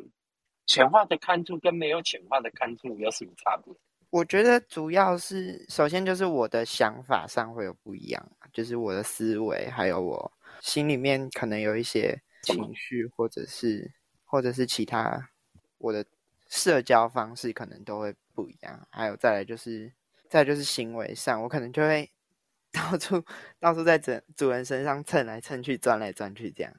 [0.67, 3.73] 犬化的看住跟没有犬化的看住有什么差别？
[4.09, 13.91] 我觉得主要是，首先就是我的想法上会有不一样，就是我的思维，还有我心里面可能有一些情绪，或者是
[14.23, 15.29] 或者是其他
[15.77, 16.05] 我的
[16.47, 18.87] 社交方式可能都会不一样。
[18.89, 19.91] 还有再来就是，
[20.29, 22.09] 再来就是行为上，我可能就会
[22.71, 23.21] 到处
[23.59, 26.73] 到处在主主人身上蹭来蹭去，钻来钻去这样。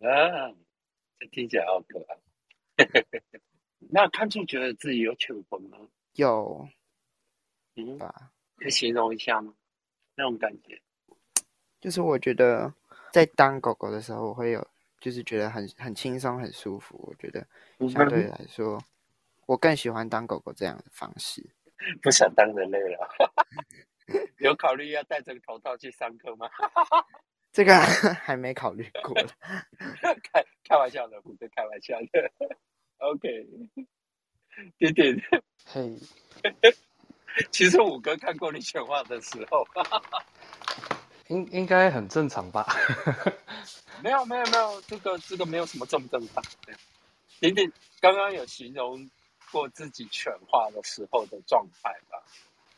[0.00, 0.50] 啊，
[1.20, 2.16] 这听起来好可爱。
[3.90, 5.78] 那看出觉得自己有犬魂吗？
[6.14, 6.68] 有，
[7.76, 9.54] 嗯，吧，可以形容一下吗？
[10.14, 10.80] 那种感觉。
[11.80, 12.72] 就是我觉得
[13.12, 14.66] 在当狗狗的时候，我会有，
[15.00, 16.96] 就是觉得很很轻松、很舒服。
[17.08, 17.46] 我觉得
[17.88, 18.80] 相对来说，
[19.46, 21.44] 我更喜欢当狗狗这样的方式。
[22.00, 23.08] 不想当人类了，
[24.38, 26.48] 有考虑要戴着头套去上课吗？
[27.52, 29.14] 这个还没考虑过。
[30.32, 32.32] 开开玩笑的，不是开玩笑的。
[33.02, 33.46] OK，
[34.78, 35.22] 点点，
[35.66, 35.96] 嘿，
[37.50, 39.66] 其实五哥看过你犬化的时候，
[41.28, 42.66] 应应该很正常吧？
[44.02, 46.42] 没有没有没有，这个这个没有什么正不正常。
[46.64, 46.74] 对
[47.40, 49.08] 弟弟刚刚有形容
[49.50, 52.22] 过自己犬化的时候的状态吧？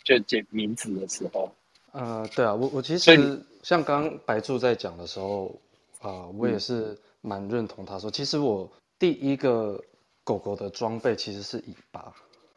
[0.02, 1.54] 就解名字的时候。
[1.92, 5.54] 呃，对啊，我我其实像刚刚白柱在讲的时候，
[6.00, 9.82] 啊、我也嗯是蛮认同他说，其实我第一个
[10.24, 12.12] 狗狗的装备其实是尾巴，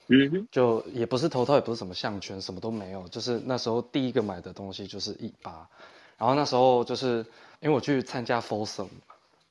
[0.08, 5.70] 嗯，就也不是头套，也不是什么项圈，什么都没有，就是那时候第一个买的东西就是尾巴，
[6.18, 7.18] 然后那时候就是
[7.60, 8.88] 因为我去参加 Folsom，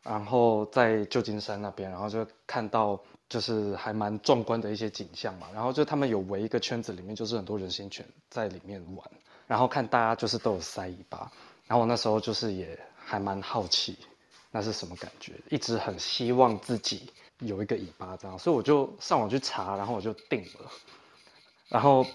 [0.02, 2.98] 然后在旧金山那边，然后就看到
[3.28, 9.10] 就是还蛮壮观的一些景象嘛，然后就他们有围一个圈子，里面就是很多人形犬在里面玩，
[9.46, 11.30] 然后看大家就是都有塞尾巴，
[11.66, 13.98] 然后我那时候就是也还蛮好奇，
[14.50, 17.10] 那是什么感觉，一直很希望自己
[17.40, 20.70] 有一个尾巴这样，所以我就上网去查，然后我就定了，
[21.68, 22.06] 然后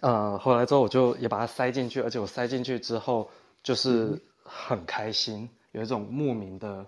[0.00, 3.30] 呃回来之后我就也把它塞进去，而且我塞进去之后
[3.62, 6.84] 就是很开心，有一种莫名的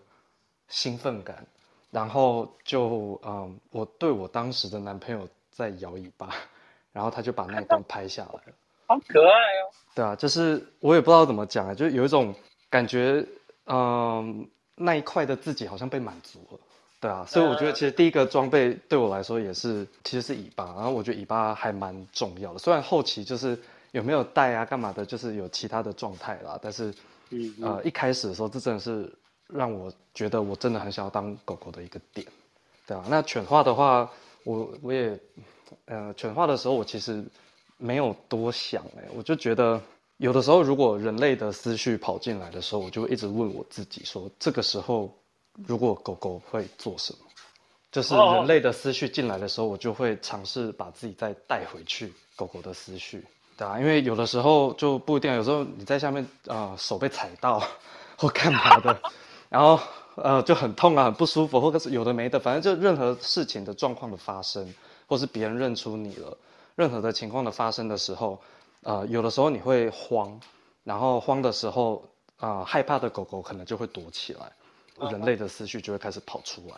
[0.68, 1.46] 兴奋感，
[1.90, 6.34] 然后就嗯我对我当时的男朋友在摇尾巴，
[6.92, 8.54] 然后他就把那一段拍下来了。
[8.86, 9.72] 好可爱哦。
[9.94, 12.34] 对啊，就是我也不知道怎么讲啊，就是有一种
[12.68, 13.24] 感觉，
[13.66, 16.58] 嗯，那一块的自己好像被满足了。
[17.00, 22.58] 对啊，所以我觉得其实第一个装备对我来说也是，其实是尾巴，然后我觉得尾巴还蛮重要的。
[22.58, 23.58] 虽然后期就是
[23.92, 26.92] 有没有带啊、干嘛的，就是有其他的状态啦，但是，
[27.62, 29.10] 呃，一开始的时候，这真的是
[29.46, 32.26] 让我觉得我真的很想要当狗狗的一个点，
[32.86, 34.06] 对啊，那犬化的话，
[34.44, 35.18] 我我也，
[35.86, 37.24] 呃，犬化的时候我其实
[37.78, 39.80] 没有多想哎，我就觉得
[40.18, 45.10] 有的时候如果人类的思绪跑进来的时候，我就一直问我自己说，这个时候。
[45.66, 47.18] 如果狗狗会做什么，
[47.92, 57.62] 就是人类的思绪进来的时候，我就会尝试把自己再带回去狗狗的思绪，对啊，因为有的时候就不一定，有时候你在下面啊手被踩到
[58.16, 59.00] 或干嘛的，
[59.50, 59.78] 然后
[60.14, 64.72] 呃就很痛啊，很不舒服，或者是有的没的，反正就任何事情的状况的发生，
[65.06, 66.36] 或是别人认出你了，
[66.76, 68.40] 任何的情况的发生的时候，
[68.82, 70.40] 呃有的时候你会慌，
[70.84, 72.04] 然后慌的时候
[72.38, 74.52] 啊害怕的狗狗可能就会躲起来。
[75.08, 76.76] 人类的思绪就会开始跑出来，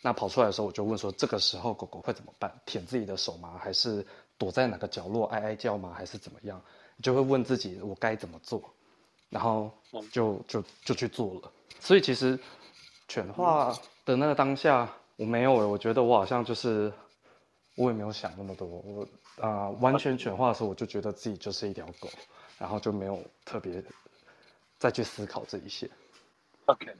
[0.00, 2.52] 那跑出来的时候，我就问说：这个时候狗狗会怎么办？
[2.66, 3.58] 舔自己的手吗？
[3.62, 4.04] 还是
[4.36, 5.94] 躲在哪个角落哀哀叫吗？
[5.96, 6.60] 还是怎么样？
[6.96, 8.62] 你就会问自己：我该怎么做？
[9.30, 9.72] 然后
[10.10, 11.52] 就就就去做了。
[11.80, 12.38] 所以其实
[13.08, 13.72] 犬化
[14.04, 16.92] 的那个当下，我没有，我觉得我好像就是
[17.76, 18.66] 我也没有想那么多。
[18.66, 19.08] 我
[19.40, 22.10] 啊，完全犬化的时候，我就觉得自己就是一条狗，
[22.58, 23.82] 然后就没有特别
[24.78, 25.90] 再去思考这一些。
[26.66, 26.94] OK。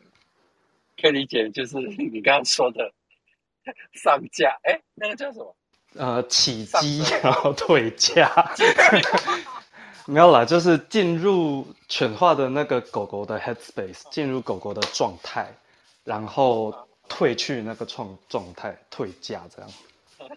[1.01, 2.93] 可以理解，就是你刚刚说的
[3.95, 5.57] 上架，哎，那个叫什么？
[5.95, 8.31] 呃，起机然后退架，
[10.07, 15.55] 没有啦，就是进入犬化的那个狗狗的 headspace，进入狗狗的状态，
[16.05, 16.75] 然后
[17.09, 19.71] 退去那个状状态，退架这样。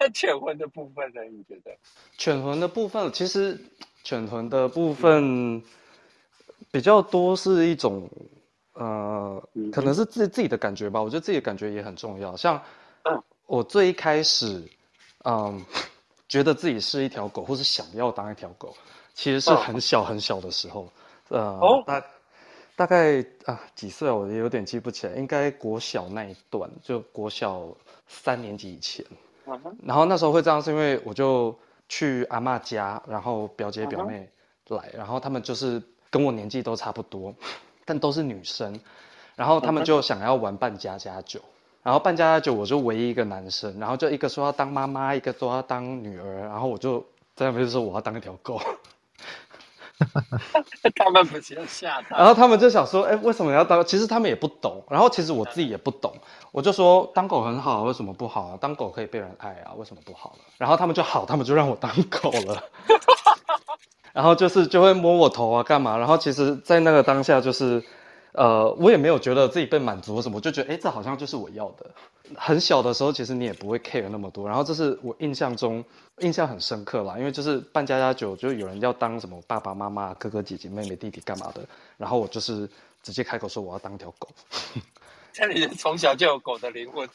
[0.00, 1.22] 那犬魂的部分呢？
[1.24, 1.76] 你觉得？
[2.18, 3.58] 犬魂的部分，其实
[4.02, 5.62] 犬魂的部分
[6.72, 8.10] 比较多是一种。
[8.80, 11.02] 呃，可能是自自己的感觉吧。
[11.02, 12.34] 我觉得自己的感觉也很重要。
[12.34, 12.58] 像
[13.44, 14.66] 我最一开始，
[15.24, 15.62] 嗯，
[16.26, 18.74] 觉得自己是一条狗，或是想要当一条狗，
[19.12, 20.88] 其实是很小很小的时候。
[21.28, 22.02] 呃，大
[22.74, 25.14] 大概啊几岁，我也有点记不起来。
[25.16, 27.68] 应该国小那一段，就国小
[28.08, 29.04] 三年级以前。
[29.82, 31.54] 然后那时候会这样，是因为我就
[31.86, 34.26] 去阿妈家，然后表姐表妹
[34.68, 37.34] 来，然后他们就是跟我年纪都差不多。
[37.84, 38.80] 但都是女生，
[39.36, 41.40] 然后他们就想要玩扮家家酒，
[41.82, 47.00] 然后扮家家酒我就唯一一个男生，然后就一个说要当妈妈，一个说要当女儿，然后我就
[47.34, 48.60] 在那边说我要当一条狗，
[50.94, 53.84] 他们不是要吓他，然后他们就想说，哎，为什么要当？
[53.84, 56.12] 其实他们也不懂，然后其实我自己也不懂，
[56.52, 58.58] 我就说当狗很好，为什么不好啊？
[58.60, 60.38] 当狗可以被人爱啊，为什么不好了？
[60.58, 62.62] 然后他们就好，他们就让我当狗了。
[64.12, 65.96] 然后就是就会摸我头啊，干嘛？
[65.96, 67.82] 然后其实，在那个当下，就是，
[68.32, 71.86] 呃，我也没有觉得自己被满足什么，就觉得，哎，这好像就是我要的。
[72.36, 74.46] 很小的时候，其实你也不会 care 那么多。
[74.46, 75.84] 然后这是我印象中
[76.18, 81.60] 印象很深刻啦，因为就是办家家酒，就有人要当什么爸爸妈妈、哥哥姐姐、妹妹弟弟干嘛的，
[81.96, 82.68] 然后我就是
[83.02, 84.28] 直接开口说我要当条狗。
[85.32, 87.08] 这里从小就有狗的灵魂，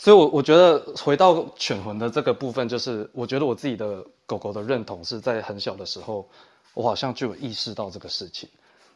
[0.00, 6.28] 所以，我我觉得回到犬魂的这个部分，就是我觉得我自己的狗狗的认同是在很小的时候，
[6.74, 8.48] 我好像就有意识到这个事情，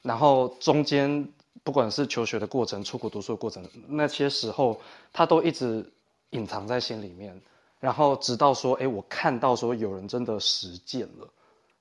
[0.03, 1.27] 然后中间
[1.63, 4.81] 不管是求学的过程、出国读书的过程，那些时候
[5.13, 5.85] 它都一直
[6.31, 7.41] 隐藏在心里面，
[7.79, 11.29] 然后直到说，哎，我看到说有人真的实践了，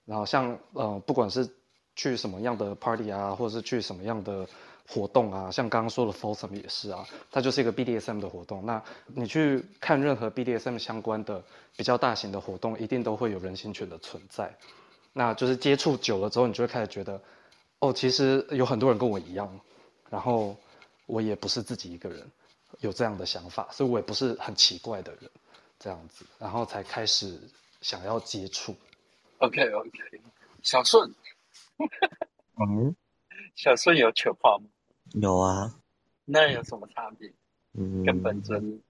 [0.05, 1.49] 然后像呃，不管是
[1.95, 4.47] 去什么样的 party 啊，或者是去什么样的。
[4.87, 8.65] 活动啊，像刚刚说的 Folsom 也是啊，它就是一个 BDSM 的活动。
[8.65, 11.43] 那你去看任何 BDSM 相关的
[11.75, 14.55] 比较大型的活动，一定都会有人形犬的存在。
[15.11, 17.21] 那就是接触久了之后，你就会开始觉得，
[17.79, 19.59] 哦，其实有很多人跟我一样，
[20.09, 20.55] 然后
[21.07, 22.29] 我也不是自己一个人
[22.79, 25.31] 有这样的想法，所以我也不是很奇怪的人，
[25.79, 27.39] 这样子，然后才开始
[27.81, 28.75] 想要接触。
[29.39, 29.89] OK OK，
[30.61, 31.09] 小顺，
[32.59, 32.95] 嗯，
[33.55, 34.65] 小顺有犬化吗？
[35.13, 35.79] 有啊，
[36.25, 37.33] 那有什么差别？
[37.73, 38.81] 嗯，跟本尊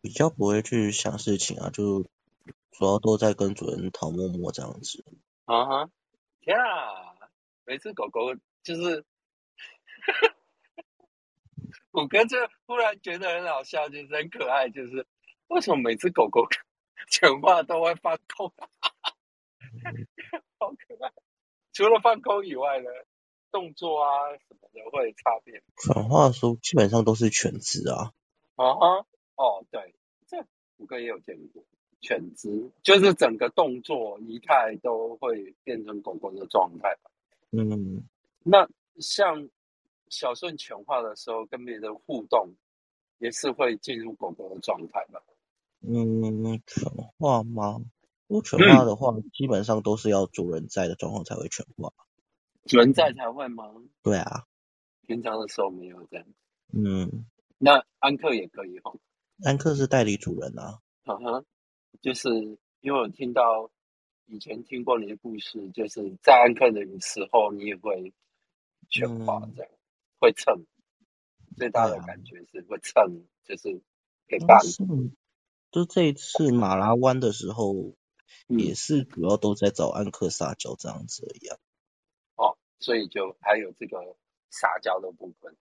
[0.00, 2.02] 比较不会去想事情啊，就
[2.72, 5.04] 主要都在跟主人讨摸摸这样子。
[5.44, 5.90] 啊哈，
[6.40, 7.16] 天啊！
[7.64, 9.04] 每次狗狗就是，
[11.92, 15.06] 我哥就忽然觉得很好笑，就是很可爱，就是
[15.48, 16.46] 为什么每次狗狗
[17.08, 18.52] 讲话都会放空？
[20.58, 21.12] 好可爱！
[21.72, 22.90] 除了放空以外呢？
[23.52, 24.08] 动作啊
[24.48, 25.62] 什么的会差别。
[25.76, 28.12] 转化书基本上都是全字啊。
[28.56, 29.94] 啊哈，哦对，
[30.26, 30.44] 这
[30.78, 31.62] 五个也有见过。
[32.00, 37.10] 犬只，就是整个动作仪态都会变成狗狗的状态吧。
[37.52, 38.02] 嗯，
[38.42, 39.48] 那像
[40.08, 42.54] 小顺犬化的时候，跟别人互动
[43.18, 45.22] 也是会进入狗狗的状态吧？
[45.80, 47.80] 嗯，犬化吗？
[48.26, 51.92] 如果犬嗯化的话，基本上都是要主人在的状况才会犬化。
[52.64, 53.64] 主人在才会吗？
[54.02, 54.44] 对啊，
[55.06, 56.26] 平常的时候没有这样。
[56.72, 57.26] 嗯，
[57.58, 58.98] 那安克也可以哦。
[59.44, 60.80] 安克是代理主人啊。
[61.04, 61.44] 嗯哼，
[62.00, 62.28] 就是
[62.80, 63.70] 因为我听到
[64.26, 68.12] 以前听过你的故事，就是在安克的时候，你也会
[68.88, 69.72] 喧哗这样，
[70.20, 70.64] 会蹭。
[71.56, 73.82] 最大的感觉是会蹭，就是
[74.26, 74.58] 给伴。
[74.64, 74.84] 是，
[75.70, 77.94] 就这一次马拉湾的时候，
[78.46, 81.58] 也是主要都在找安克撒娇这样子一样
[82.82, 84.16] 所以就还有这个
[84.50, 85.56] 撒娇的部分。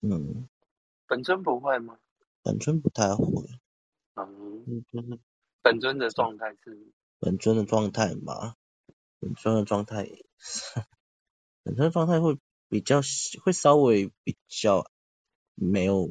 [0.00, 0.48] 嗯，
[1.06, 1.98] 本尊不会吗？
[2.44, 3.24] 本尊不太会，
[4.16, 5.20] 嗯，就是
[5.62, 8.56] 本尊的状态是本尊的状态嘛，
[9.20, 10.08] 本尊的状态，
[11.62, 12.36] 本尊的状态会
[12.68, 13.00] 比较
[13.44, 14.84] 会稍微比较
[15.54, 16.08] 没有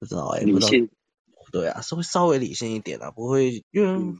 [0.00, 0.90] 不知道哎、欸，理性，
[1.52, 4.16] 对啊，是会稍微理性一点啊，不会因为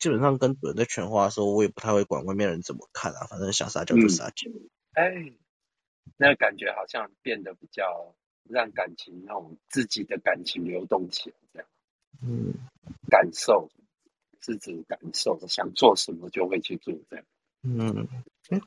[0.00, 4.50] 基本上跟主人在犬化的时候，我也不太会管外面人怎么看啊，反正想撒娇就撒娇。
[4.92, 5.32] 哎，
[6.16, 8.14] 那感觉好像变得比较
[8.44, 11.68] 让感情那种自己的感情流动起来，这样，
[12.22, 12.52] 嗯，
[13.10, 13.68] 感受
[14.40, 17.24] 是指感受，想做什么就会去做，这样。
[17.64, 18.08] 嗯，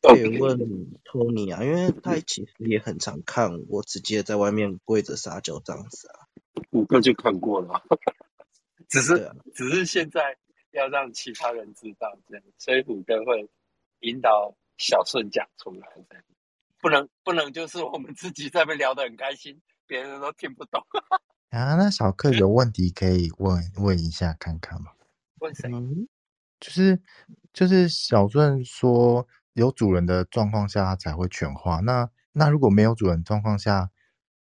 [0.01, 0.57] 可以问
[1.03, 6.25] 托尼啊，因为他其实也很常看我直接在外面跪着撒娇这样子啊。
[6.71, 7.83] 五个就看过了，
[8.87, 10.37] 只是、啊、只是现在
[10.71, 13.49] 要让其他人知道这样，所以虎哥会
[13.99, 16.23] 引导小顺讲出来，的
[16.81, 20.81] 不能不能就是我们自己在那边聊得很开心，别人都听不懂。
[21.51, 24.91] 啊，那小克有问题可以问问一下看看吗？
[25.39, 25.69] 问谁？
[25.71, 26.07] 嗯
[26.57, 26.99] 就是
[27.53, 33.91] 就是小顺说有主人的状况下它才会犬化，那那如果没有主人状况下，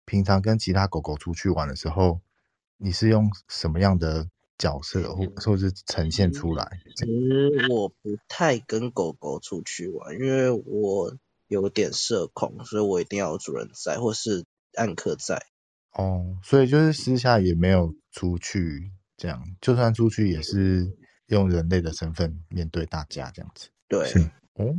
[0.06, 2.22] 平常跟其他狗狗出去玩的时候，
[2.78, 6.80] 你是用什么样的角色或或是呈现出来？
[6.96, 7.96] 其实我不
[8.28, 14.46] 太跟狗狗出去玩，因为我有点社恐，所以我一定要有主人在或是
[14.76, 15.46] 暗客在。
[15.92, 20.92] 哦，所以就是私下也没有出去，这样就算出去也是
[21.28, 23.70] 用人类的身份面对大家这样子。
[23.88, 24.20] 对，是
[24.54, 24.74] 哦，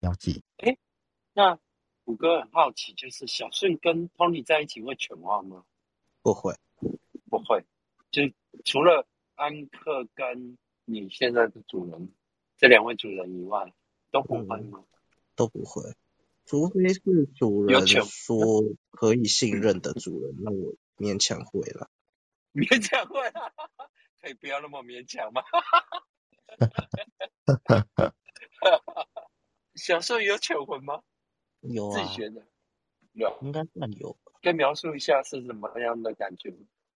[0.00, 0.40] 了解。
[0.58, 0.76] 哎，
[1.34, 1.58] 那
[2.04, 5.64] 虎哥很好奇，就是小顺跟 Tony 在一起会犬化吗？
[6.22, 6.54] 不会，
[7.28, 7.64] 不会。
[8.12, 8.22] 就
[8.64, 9.06] 除了
[9.40, 12.12] 安克跟你现在的主人
[12.58, 13.72] 这两位主人以外，
[14.10, 14.58] 都不会吗？
[14.74, 14.84] 嗯、
[15.34, 15.94] 都不会，
[16.44, 17.00] 除非是
[17.34, 18.36] 主人说
[18.90, 21.88] 可以信任的主人，那我勉强会了。
[22.52, 23.50] 勉强会啊，
[24.20, 25.40] 可以不要那么勉强吗？
[29.74, 31.02] 小时候有犬魂吗？
[31.62, 32.46] 有啊，自己学的。
[33.12, 34.18] 有，应该算有。
[34.42, 36.54] 可以描述一下是什么样的感觉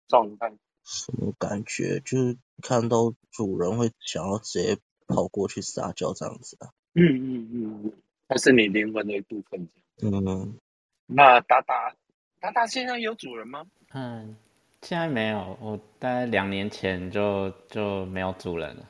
[0.09, 0.53] 状态？
[0.83, 1.99] 什么感觉？
[2.01, 4.77] 就是看到主人会想要直接
[5.07, 6.69] 跑过去撒娇这样子啊。
[6.95, 7.93] 嗯嗯嗯，
[8.27, 9.67] 它是你灵魂的一部分。
[10.01, 10.57] 嗯。
[11.05, 11.93] 那达达，
[12.39, 13.65] 达达现在有主人吗？
[13.93, 14.35] 嗯，
[14.81, 18.89] 现在没有，我大概两年前就就没有主人了。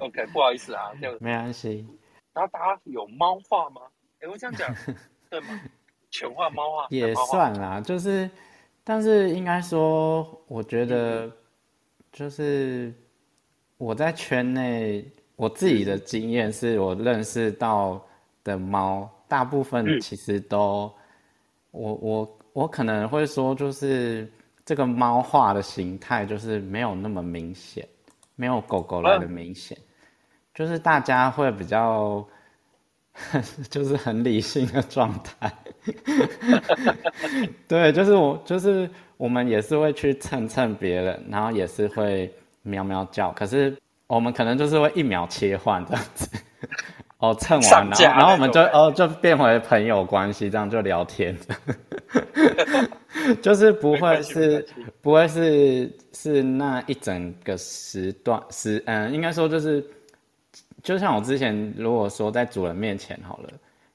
[0.00, 1.86] OK，不好意思啊，就 没关系。
[2.32, 3.82] 达达有猫化吗？
[4.20, 4.74] 哎，我这样讲
[5.30, 5.60] 对吗？
[6.10, 8.30] 犬化猫化也算啦，就是，
[8.90, 11.30] 但是应该说，我觉得
[12.10, 12.90] 就是
[13.76, 15.04] 我在圈内，
[15.36, 18.02] 我自己的经验是我认识到
[18.42, 20.90] 的猫，大部分其实都，
[21.72, 24.26] 嗯、我我我可能会说，就是
[24.64, 27.86] 这个猫化的形态就是没有那么明显，
[28.36, 29.84] 没有狗狗来的明显，嗯、
[30.54, 32.26] 就是大家会比较。
[33.68, 35.52] 就是很理性的状态，
[37.66, 46.28] 对，就是我，就是我们也是会去蹭蹭别人，然后也是会喵喵叫，可是我们可能就是会一秒切换这样子，
[47.18, 51.36] 哦，蹭完，然后然后我们就哦就变回朋友关系，这样就聊天，
[53.42, 54.66] 就是不会是
[55.02, 59.84] 不会是是那一整个时段时，嗯，应该说就是。
[60.82, 63.50] 就像我之前如果说在主人面前好了，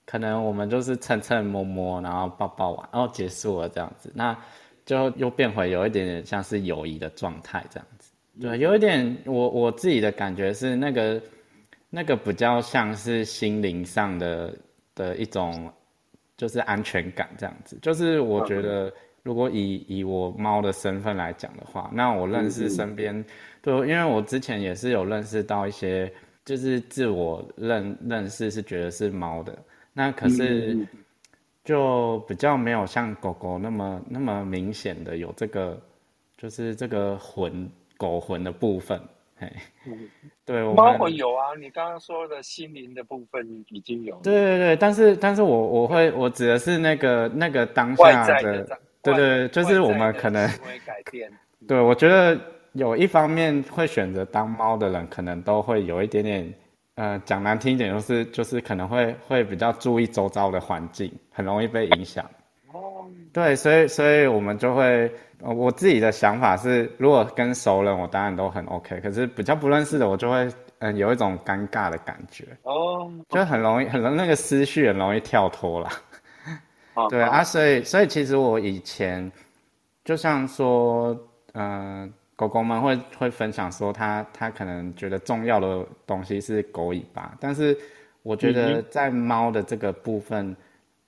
[0.05, 4.37] 可能我们就是蹭蹭摸摸，然后抱抱完，然后结束了这样子，那
[4.85, 8.11] 就又变回有一点点像是友谊的状态这样子。
[8.41, 11.21] 对，有一点我我自己的感觉是那个
[11.89, 14.53] 那个比较像是心灵上的
[14.95, 15.71] 的一种
[16.35, 23.23] 就是安全感这样子，就是我觉得如果以以我猫的身份来讲的话，那我认识身边，
[23.61, 26.11] 对，因为我之前也是有认识到一些，
[26.45, 29.57] 就是自我认认识是觉得是猫的，
[29.93, 30.77] 那可是
[31.63, 35.79] 就比较没有像狗狗那么那么明显的有这个，
[36.37, 38.99] 就是这个魂狗魂的部分，
[39.37, 39.49] 嘿，
[40.43, 44.21] 对，猫们魂有啊，你刚刚说的心灵的部分已经有了。
[44.23, 51.31] 对对对，但是但是我我会我指的是那个那个当下的在的长，对对，就是我们可能会改变。
[51.65, 52.37] 对，我觉得
[52.73, 56.53] 有一方面会选择当猫的人，可能都会有一点点，
[56.95, 62.25] 呃，讲难听一点，就是就是可能会会比较注意周遭的环境，很容易被影响。
[62.71, 65.11] 哦，对，所以所以我们就会，
[65.41, 70.49] 呃我自己的想法是，如果跟熟人，我当然都很 OK，可是比较不认识的，我就会，
[70.79, 75.89] 嗯、有一种尴尬的感觉，哦，就很容易，很容那个思绪很容易跳脱啦。
[76.95, 79.31] 好好对啊，所以所以其实我以前
[80.03, 81.15] 就像说，
[81.53, 82.11] 嗯、
[82.47, 87.77] 狗狗们会会分享说他他可能觉得重要的东西是狗尾巴，但是
[88.21, 90.55] 我觉嗯得在猫的这个部分，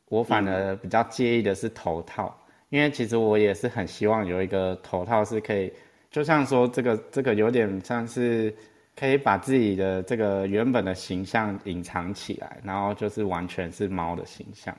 [0.09, 2.35] 我反而比较介意的是头套，
[2.69, 5.71] 因为其实我也是很希望有一个头套是可以，
[6.09, 8.53] 就像说这个这个有点像是
[8.97, 14.75] 可以把自己的这个原本的形象隐藏起来，然后就是完全是猫的形象。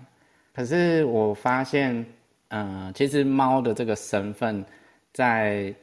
[0.54, 2.04] 可是我发现，
[2.48, 4.64] 嗯、其实猫的这个身份
[5.12, 5.74] 在，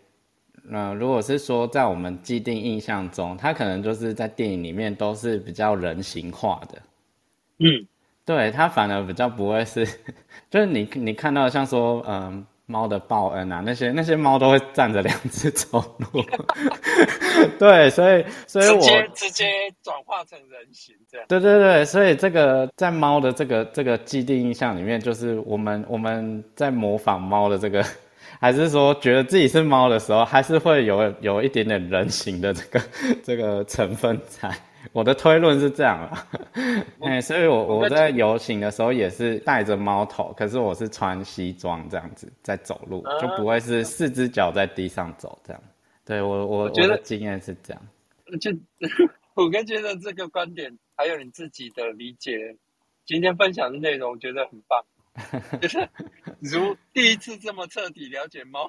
[0.72, 6.82] 呃，如果是说在我们既定印象中，它可能就是在电影里面都是比较人形化的。
[7.60, 7.86] 嗯，
[8.26, 9.86] 对，它反而比较不会是，
[10.50, 16.24] 就是你你看到像说，嗯、猫的报恩啊，那些那些猫都会站着两只走路。
[17.60, 21.28] 对，所以所以我直接直接转化成人形这样。
[21.28, 27.84] 对对对，所以这个在猫的这个这个既定印象里面，就是我们我们在模仿猫的这个，
[28.44, 32.82] 还是说觉得自己是猫的时候，还是会有有一点点人形的这个
[33.24, 34.54] 这个成分在。
[34.92, 36.28] 我的推论是这样啦，
[37.00, 45.64] 哎，所以我我在游行的时候也是戴着猫头，可是我是穿西装这样子在走路，就不会是四只脚在地上走这样。
[46.04, 47.82] 对我我我觉得的经验是这样。
[48.42, 48.52] 就
[49.42, 52.58] 我跟觉得这个观点，还有你自己的理解，
[53.06, 54.84] 今天分享的内容，我觉得很棒，
[55.62, 55.88] 就是
[56.40, 58.68] 如第一次这么彻底了解猫。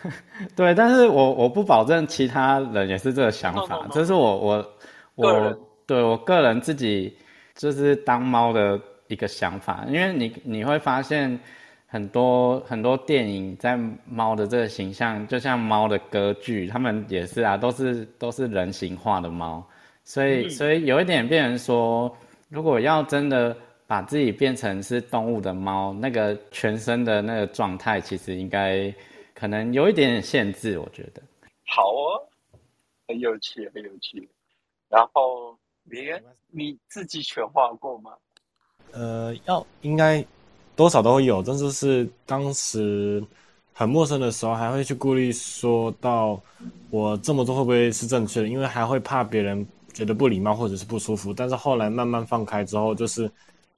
[0.56, 3.90] 对，但是我我不保证其他人也是这个想法 no, no.
[3.92, 4.74] 这是我我
[5.16, 7.14] 我对我个人自己
[7.54, 11.38] 就是当猫的一个想法，因为你你会发现
[11.86, 19.62] 很多很多电影在猫的这个形象，就像猫的歌剧，他们也是啊，都是都是人形化的猫，
[20.04, 22.16] 所以嗯所以有一点变成说，
[22.48, 23.54] 如果要真的
[23.92, 28.90] 把自己变成是动物的猫，那个全身的那个状态，其实应该
[29.34, 31.20] 可能有一点点限制，我觉得。
[31.66, 32.16] 好哦，
[33.06, 34.26] 很有趣，很有趣。
[34.88, 38.12] 然后李恩，你自己全化过吗？
[38.92, 40.24] 呃，要应该
[40.74, 43.22] 多少都会有，但是是当时
[43.74, 46.40] 很陌生的时候，还会去顾虑说到
[46.88, 51.34] 我这么做会不会是正确的，因为还会怕别人觉得不礼貌或者是不舒服。
[51.34, 53.30] 但是后来慢慢放开之后，就是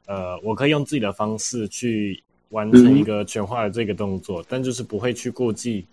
[0.07, 5.87] 呃，我可以用自己的方式去完成一个全化的这个动作，但就是不会去顾忌，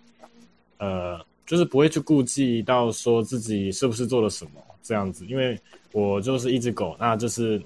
[0.78, 5.58] 呃，就是不会去顾忌到说自己是不是做了什么这样子，因为
[5.92, 7.60] 我就是一只狗，那就是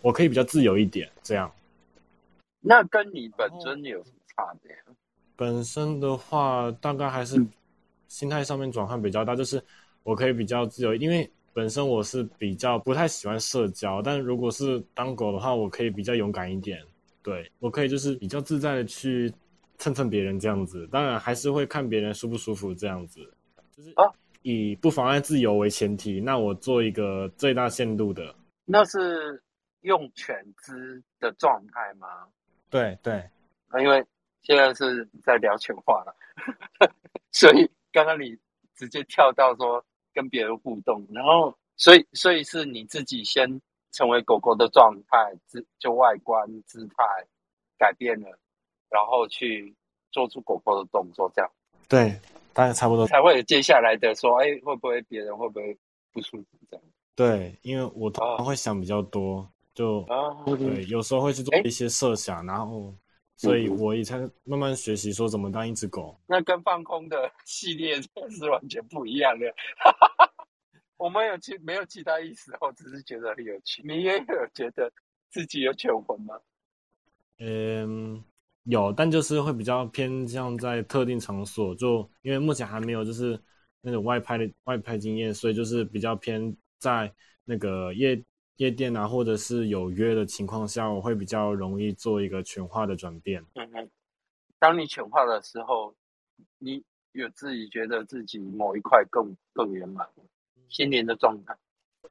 [0.00, 1.50] 我可以比较自由一点这样。
[2.60, 4.74] 那跟你本身有什么差别？
[5.36, 7.44] 本身的话，大概还是
[8.08, 9.62] 心态上面转换比较大，就是
[10.02, 16.84] 我可以比较自由，因为本身我是比较不太喜欢社交，但如果是当狗的话，我可以比较勇敢一点，
[17.22, 19.32] 对我可以就是比较自在的去
[19.78, 23.20] 蹭蹭别人这样子，当然还是会看别人舒不舒服这样子，
[23.70, 23.94] 就是
[24.42, 29.42] 以不妨碍自由为前提，那我做一个最大限度的，那是
[29.82, 32.08] 用犬只的状态吗？
[32.68, 33.14] 对对，
[33.68, 34.04] 啊因为
[34.42, 36.14] 现在是在聊犬化了，
[37.30, 38.36] 所以刚刚你
[38.74, 39.82] 直接跳到说
[40.14, 43.60] 跟别人互动，然后所以所以是你自己先
[43.92, 46.94] 成为狗狗的状态，姿就外观姿态
[47.76, 48.28] 改变了，
[48.88, 49.74] 然后去
[50.12, 51.50] 做出狗狗的动作，这样
[51.88, 52.18] 对，
[52.52, 53.06] 大概差不多。
[53.06, 55.76] 才会有接下来的说，哎，会不会别人会不会
[56.12, 56.84] 不舒服这样？
[57.16, 62.92] 对，因为我通常会想比较多，就、啊对，有时候会去做一些设想，然后，
[63.44, 66.18] 所以我也才慢慢学习说怎么当一只狗。
[66.26, 69.46] 那跟放空的系列是完全不一样的。
[70.96, 73.82] 我们有其没有其他意思，我只是觉得很有趣。
[73.84, 74.90] 你也有觉得
[75.30, 76.34] 自己有犬魂吗？
[77.38, 78.24] 嗯，
[78.62, 83.38] 有，但就是会比较偏向在特定场所，就因为目前还没有就是
[83.80, 87.12] 那种外拍的外拍经验，所以就是比较偏在
[87.44, 88.22] 那个夜
[88.56, 93.44] 夜店啊，或者是有约的情况下，我会比较容易做一个全化的转变。
[93.54, 93.90] 嗯哼，
[94.58, 95.94] 当你全化的时候，
[96.58, 96.82] 你
[97.12, 100.08] 有自己觉得自己某一块更更圆满，
[100.68, 101.56] 心灵的状态，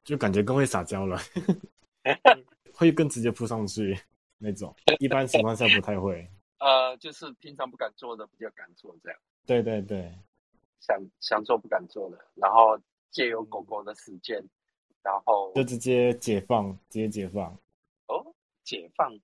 [0.02, 1.18] 就感觉更会撒娇了，
[2.74, 3.98] 会更直接扑上去
[4.38, 6.28] 那种，一般情况下不太会。
[6.60, 9.18] 呃，就是平常不敢做的比较敢做，这样。
[9.46, 10.10] 对对对，
[10.80, 12.78] 想想做不敢做的，然后
[13.10, 14.42] 借由狗狗的时间，
[15.04, 17.44] 然后就直接解放，直接解放。
[18.08, 19.16] 哦，解放，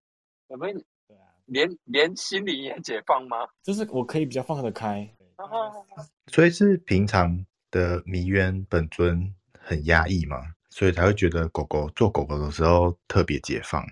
[0.47, 0.73] 我们
[1.09, 3.39] 对啊，连连心里也解放吗？
[3.62, 5.09] 就是我可以比较放得开。
[6.27, 10.36] 所以是平常的迷渊本尊很压抑嘛，
[10.69, 13.82] 所以才会觉得狗狗做狗狗的时候特别解放。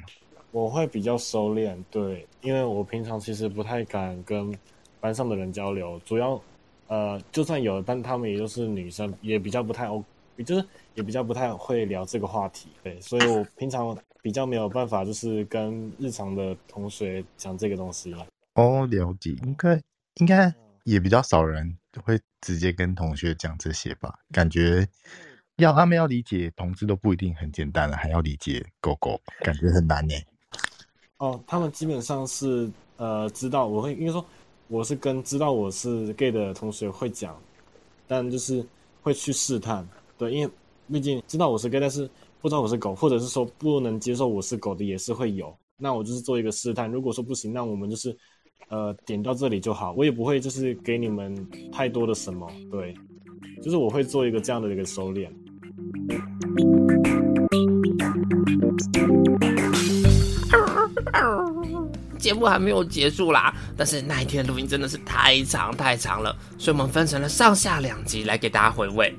[0.51, 4.55] 我会比较收敛，对，因为我平常其实不太敢跟
[5.01, 6.39] 班上的人交流，主要，
[6.87, 10.05] 呃，就算有，但他们也都是女生，也比较不太 O，
[10.45, 10.67] 就是
[10.99, 18.13] 也比较不太会聊这个话题，对，所以我平常比较没有办法，就是跟日常的同学讲这个东西。
[18.55, 19.81] 哦，了解，应该
[20.17, 20.53] 应该
[20.83, 24.13] 也比较少人会直接跟同学讲这些吧？
[24.33, 24.85] 感觉
[25.59, 30.15] 要他们要理解同志都不一定很简单了，还要理解狗狗，感觉很难呢。
[31.19, 34.25] 哦，他们基本上是呃知道我会，应该说
[34.67, 37.41] 我是跟知道我是 gay 的同学会讲，
[38.09, 38.67] 但就是
[39.01, 40.53] 会去试探，对，因为
[40.91, 42.09] 毕竟知道我是 gay，但是
[42.41, 45.55] 不知道我是狗，或者是说不能接受我是狗的也是会有。
[45.77, 48.17] 那我就是做一个试探，如果说不行，那我们就是
[48.69, 52.95] 呃点到这里就好，我也不会就是给你们太多的什么，对，
[53.63, 55.29] 就是我会做一个这样的一个收敛。
[62.19, 69.15] 节目还没有结束啦，但是那一天录音真的是太长太长了，所以我们分成了上下两集来给大家回味。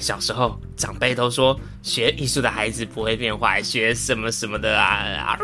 [0.00, 5.38] 小时候长辈都说学艺术的孩子不会变坏，学什么什么的啊，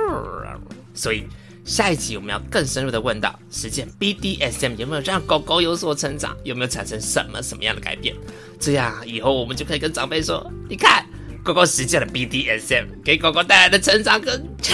[0.95, 1.25] 所以
[1.65, 8.15] 下一集我们要更深入的问到，实践 BDSM 有没有让狗狗有所成长，有没有产生什么什么样的改变？
[8.59, 11.05] 这样以后我们就可以跟长辈说，你看
[11.45, 14.45] 狗狗实践了 BDSM，给狗狗带来的成长跟。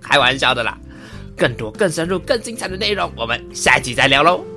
[0.00, 0.76] 开玩笑的啦，
[1.36, 4.51] 更多、更深入、更精彩的内容，我们下一集再聊喽。